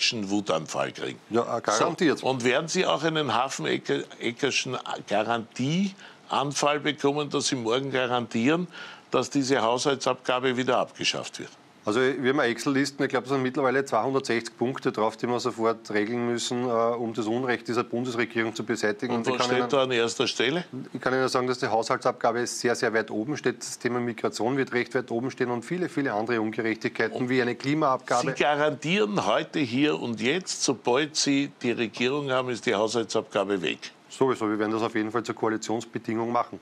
Hafeneckerschen 0.09 0.29
Wutanfall 0.29 0.91
kriegen. 0.91 1.19
Ja, 1.29 1.59
garantiert. 1.59 2.19
So. 2.19 2.27
Und 2.27 2.43
werden 2.43 2.67
Sie 2.67 2.85
auch 2.85 3.03
einen 3.03 3.33
Hafeneckerschen 3.33 4.77
Garantieanfall 5.07 6.79
bekommen, 6.79 7.29
dass 7.29 7.47
Sie 7.47 7.55
morgen 7.55 7.91
garantieren, 7.91 8.67
dass 9.11 9.29
diese 9.29 9.61
Haushaltsabgabe 9.61 10.57
wieder 10.57 10.77
abgeschafft 10.77 11.39
wird? 11.39 11.51
Also 11.85 12.01
wir 12.01 12.33
haben 12.33 12.39
Excel-Listen, 12.39 13.03
ich 13.03 13.09
glaube, 13.09 13.25
es 13.25 13.31
sind 13.31 13.41
mittlerweile 13.41 13.85
260 13.85 14.57
Punkte 14.57 14.91
drauf, 14.91 15.15
die 15.15 15.27
wir 15.27 15.39
sofort 15.39 15.89
regeln 15.91 16.27
müssen, 16.27 16.65
äh, 16.65 16.67
um 16.67 17.13
das 17.13 17.25
Unrecht 17.25 17.67
dieser 17.67 17.83
Bundesregierung 17.83 18.53
zu 18.53 18.63
beseitigen. 18.63 19.13
Und, 19.13 19.27
Und 19.27 19.39
was 19.39 19.45
steht 19.45 19.57
Ihnen, 19.57 19.69
da 19.69 19.83
an 19.83 19.91
erster 19.91 20.27
Stelle? 20.27 20.65
Ich 20.93 20.99
kann 20.99 21.13
Ihnen 21.13 21.27
sagen, 21.29 21.47
dass 21.47 21.59
die 21.59 21.67
Haushaltsabgabe 21.67 22.45
sehr, 22.47 22.75
sehr 22.75 22.93
weit 22.93 23.09
oben 23.09 23.37
steht. 23.37 23.59
Das 23.59 23.79
Thema 23.79 23.99
Migration 23.99 24.57
wird 24.57 24.73
recht 24.73 24.93
weit 24.93 25.09
oben 25.09 25.31
stehen 25.31 25.49
und 25.51 25.63
viele, 25.63 25.87
viele 25.87 26.13
andere 26.13 26.41
Ungerechtigkeiten, 26.41 27.17
und 27.17 27.29
wie 27.29 27.41
eine 27.41 27.55
Klimaabgabe. 27.55 28.33
Sie 28.35 28.43
garantieren 28.43 29.25
heute, 29.25 29.59
hier 29.59 29.99
und 29.99 30.21
jetzt, 30.21 30.63
sobald 30.63 31.15
Sie 31.15 31.51
die 31.61 31.71
Regierung 31.71 32.29
haben, 32.29 32.49
ist 32.49 32.65
die 32.65 32.75
Haushaltsabgabe 32.75 33.61
weg? 33.61 33.79
Sowieso, 34.09 34.49
wir 34.49 34.59
werden 34.59 34.73
das 34.73 34.81
auf 34.81 34.95
jeden 34.95 35.11
Fall 35.11 35.23
zur 35.23 35.35
Koalitionsbedingung 35.35 36.31
machen. 36.31 36.59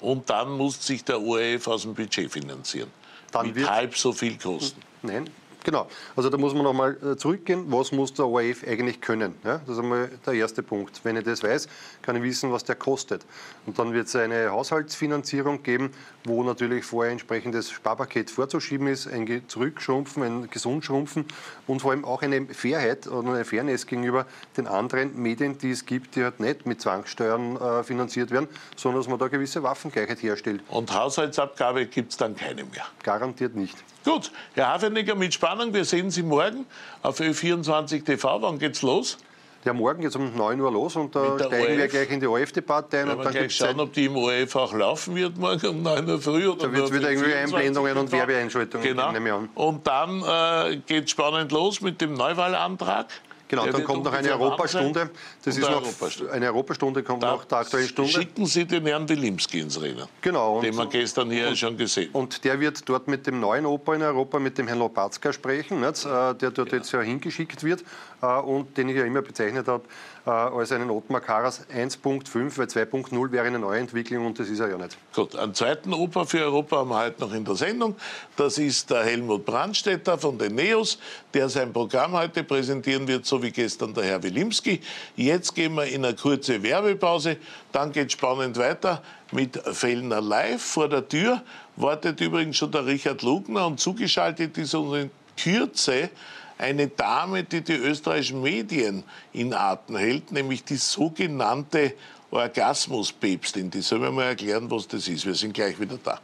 Und 0.00 0.28
dann 0.28 0.50
muss 0.50 0.84
sich 0.84 1.04
der 1.04 1.22
ORF 1.22 1.68
aus 1.68 1.82
dem 1.82 1.94
Budget 1.94 2.30
finanzieren 2.30 2.90
dann 3.36 3.52
mit 3.54 3.68
halb 3.68 3.96
so 3.96 4.12
viel 4.12 4.38
kosten. 4.38 4.80
Nein, 5.02 5.28
Genau. 5.66 5.88
Also 6.14 6.30
da 6.30 6.38
muss 6.38 6.54
man 6.54 6.62
nochmal 6.62 6.96
äh, 7.02 7.16
zurückgehen. 7.16 7.64
Was 7.72 7.90
muss 7.90 8.14
der 8.14 8.28
ORF 8.28 8.62
eigentlich 8.64 9.00
können? 9.00 9.34
Ja, 9.42 9.58
das 9.66 9.76
ist 9.76 9.82
einmal 9.82 10.08
der 10.24 10.34
erste 10.34 10.62
Punkt. 10.62 11.00
Wenn 11.02 11.16
ich 11.16 11.24
das 11.24 11.42
weiß, 11.42 11.66
kann 12.02 12.14
ich 12.14 12.22
wissen, 12.22 12.52
was 12.52 12.62
der 12.62 12.76
kostet. 12.76 13.26
Und 13.66 13.76
dann 13.76 13.92
wird 13.92 14.06
es 14.06 14.14
eine 14.14 14.52
Haushaltsfinanzierung 14.52 15.64
geben, 15.64 15.90
wo 16.24 16.44
natürlich 16.44 16.84
vorher 16.84 17.10
entsprechendes 17.10 17.72
Sparpaket 17.72 18.30
vorzuschieben 18.30 18.86
ist, 18.86 19.08
ein 19.08 19.42
Zurückschrumpfen, 19.48 20.22
ein 20.22 20.50
Gesundschrumpfen 20.50 21.24
und 21.66 21.82
vor 21.82 21.90
allem 21.90 22.04
auch 22.04 22.22
eine 22.22 22.46
Fairheit 22.46 23.08
und 23.08 23.26
eine 23.26 23.44
Fairness 23.44 23.88
gegenüber 23.88 24.26
den 24.56 24.68
anderen 24.68 25.20
Medien, 25.20 25.58
die 25.58 25.72
es 25.72 25.84
gibt, 25.84 26.14
die 26.14 26.22
halt 26.22 26.38
nicht 26.38 26.66
mit 26.66 26.80
Zwangssteuern 26.80 27.56
äh, 27.56 27.82
finanziert 27.82 28.30
werden, 28.30 28.46
sondern 28.76 29.00
dass 29.00 29.08
man 29.08 29.18
da 29.18 29.26
gewisse 29.26 29.64
Waffengleichheit 29.64 30.22
herstellt. 30.22 30.62
Und 30.68 30.94
Haushaltsabgabe 30.94 31.86
gibt 31.86 32.12
es 32.12 32.18
dann 32.18 32.36
keine 32.36 32.62
mehr? 32.62 32.86
Garantiert 33.02 33.56
nicht. 33.56 33.76
Gut, 34.06 34.30
Herr 34.54 34.68
Hafeniger, 34.68 35.16
mit 35.16 35.34
Spannung. 35.34 35.74
Wir 35.74 35.84
sehen 35.84 36.12
Sie 36.12 36.22
morgen 36.22 36.64
auf 37.02 37.18
Ö24 37.18 38.04
TV. 38.04 38.40
Wann 38.40 38.60
geht's 38.60 38.82
los? 38.82 39.18
Ja, 39.64 39.72
morgen 39.72 40.00
geht 40.00 40.10
es 40.10 40.14
um 40.14 40.32
9 40.32 40.60
Uhr 40.60 40.70
los 40.70 40.94
und 40.94 41.16
da 41.16 41.36
steigen 41.36 41.54
ORF. 41.56 41.76
wir 41.76 41.88
gleich 41.88 42.10
in 42.12 42.20
die 42.20 42.26
ORF-Debatte 42.28 43.00
ein. 43.00 43.08
Ja, 43.08 43.14
und 43.14 43.24
dann 43.24 43.32
gleich 43.32 43.56
schauen, 43.56 43.80
ob 43.80 43.92
die 43.92 44.04
im 44.04 44.16
ORF 44.16 44.54
auch 44.54 44.72
laufen 44.74 45.16
wird 45.16 45.36
morgen 45.36 45.66
um 45.66 45.82
9 45.82 46.08
Uhr 46.08 46.20
früh. 46.20 46.46
Oder 46.46 46.68
da 46.68 46.72
wird 46.72 46.84
es 46.84 46.92
wieder 46.92 47.10
irgendwie 47.10 47.34
Einblendungen 47.34 47.96
und 47.96 48.12
Werbeeinschaltungen 48.12 48.86
genau. 48.86 49.12
geben. 49.12 49.48
Und 49.56 49.84
dann 49.88 50.22
äh, 50.22 50.76
geht 50.86 51.06
es 51.06 51.10
spannend 51.10 51.50
los 51.50 51.80
mit 51.80 52.00
dem 52.00 52.14
Neuwahlantrag. 52.14 53.06
Genau, 53.48 53.66
dann 53.66 53.84
kommt 53.84 54.04
noch 54.04 54.12
eine 54.12 54.30
Europastunde. 54.30 55.10
Das 55.44 55.56
ist 55.56 55.62
noch 55.62 55.82
Europastunde. 55.82 56.32
eine 56.32 56.46
Europastunde, 56.46 57.02
kommt 57.02 57.22
da 57.22 57.36
nach 57.36 57.44
der 57.44 57.58
aktuellen 57.58 57.88
Stunde. 57.88 58.10
Schicken 58.10 58.46
Sie 58.46 58.64
den 58.64 58.86
Herrn 58.86 59.08
Wilimski 59.08 59.60
ins 59.60 59.80
Rennen. 59.80 60.08
Genau. 60.20 60.60
Den 60.60 60.74
wir 60.74 60.86
gestern 60.86 61.30
hier 61.30 61.48
und, 61.48 61.58
schon 61.58 61.76
gesehen 61.76 62.10
Und 62.12 62.44
der 62.44 62.58
wird 62.58 62.88
dort 62.88 63.06
mit 63.08 63.26
dem 63.26 63.38
neuen 63.40 63.66
Oper 63.66 63.94
in 63.94 64.02
Europa, 64.02 64.38
mit 64.38 64.58
dem 64.58 64.66
Herrn 64.66 64.80
Lopatzka 64.80 65.32
sprechen, 65.32 65.80
nicht, 65.80 66.04
äh, 66.04 66.34
der 66.34 66.50
dort 66.50 66.72
ja. 66.72 66.78
jetzt 66.78 66.92
ja 66.92 67.00
hingeschickt 67.00 67.62
wird 67.62 67.84
äh, 68.22 68.26
und 68.26 68.76
den 68.76 68.88
ich 68.88 68.96
ja 68.96 69.04
immer 69.04 69.22
bezeichnet 69.22 69.68
habe 69.68 69.84
als 70.26 70.72
einen 70.72 70.90
Ottmar 70.90 71.20
Karas 71.20 71.66
1.5, 71.68 72.58
weil 72.58 72.66
2.0 72.66 73.32
wäre 73.32 73.46
eine 73.46 73.58
Neuentwicklung 73.58 74.26
und 74.26 74.38
das 74.38 74.48
ist 74.48 74.58
er 74.58 74.70
ja 74.70 74.76
nicht. 74.76 74.96
Gut, 75.14 75.36
einen 75.36 75.54
zweiten 75.54 75.94
Oper 75.94 76.26
für 76.26 76.40
Europa 76.40 76.78
haben 76.78 76.90
wir 76.90 76.98
heute 76.98 77.20
noch 77.20 77.32
in 77.32 77.44
der 77.44 77.54
Sendung. 77.54 77.94
Das 78.36 78.58
ist 78.58 78.90
der 78.90 79.04
Helmut 79.04 79.44
Brandstätter 79.44 80.18
von 80.18 80.36
den 80.36 80.56
NEOS, 80.56 80.98
der 81.32 81.48
sein 81.48 81.72
Programm 81.72 82.12
heute 82.12 82.42
präsentieren 82.42 83.06
wird, 83.06 83.24
so 83.24 83.40
wie 83.42 83.52
gestern 83.52 83.94
der 83.94 84.04
Herr 84.04 84.22
Wilimski. 84.22 84.80
Jetzt 85.14 85.54
gehen 85.54 85.74
wir 85.74 85.84
in 85.84 86.04
eine 86.04 86.16
kurze 86.16 86.62
Werbepause, 86.62 87.36
dann 87.70 87.92
geht 87.92 88.08
es 88.08 88.14
spannend 88.14 88.58
weiter 88.58 89.02
mit 89.30 89.56
Fellner 89.56 90.20
Live. 90.20 90.62
Vor 90.62 90.88
der 90.88 91.08
Tür 91.08 91.42
wartet 91.76 92.20
übrigens 92.20 92.56
schon 92.56 92.72
der 92.72 92.84
Richard 92.84 93.22
Lugner 93.22 93.66
und 93.66 93.78
zugeschaltet 93.78 94.58
ist 94.58 94.74
uns 94.74 94.96
in 94.96 95.10
Kürze 95.36 96.10
eine 96.58 96.88
Dame, 96.88 97.44
die 97.44 97.60
die 97.60 97.74
österreichischen 97.74 98.42
Medien 98.42 99.04
in 99.32 99.52
Atem 99.52 99.96
hält, 99.96 100.32
nämlich 100.32 100.64
die 100.64 100.76
sogenannte 100.76 101.94
Orgasmuspäpstin. 102.30 103.70
Die 103.70 103.80
soll 103.80 103.98
mir 103.98 104.10
mal 104.10 104.24
erklären, 104.24 104.70
was 104.70 104.88
das 104.88 105.08
ist. 105.08 105.26
Wir 105.26 105.34
sind 105.34 105.54
gleich 105.54 105.78
wieder 105.78 105.98
da. 106.02 106.20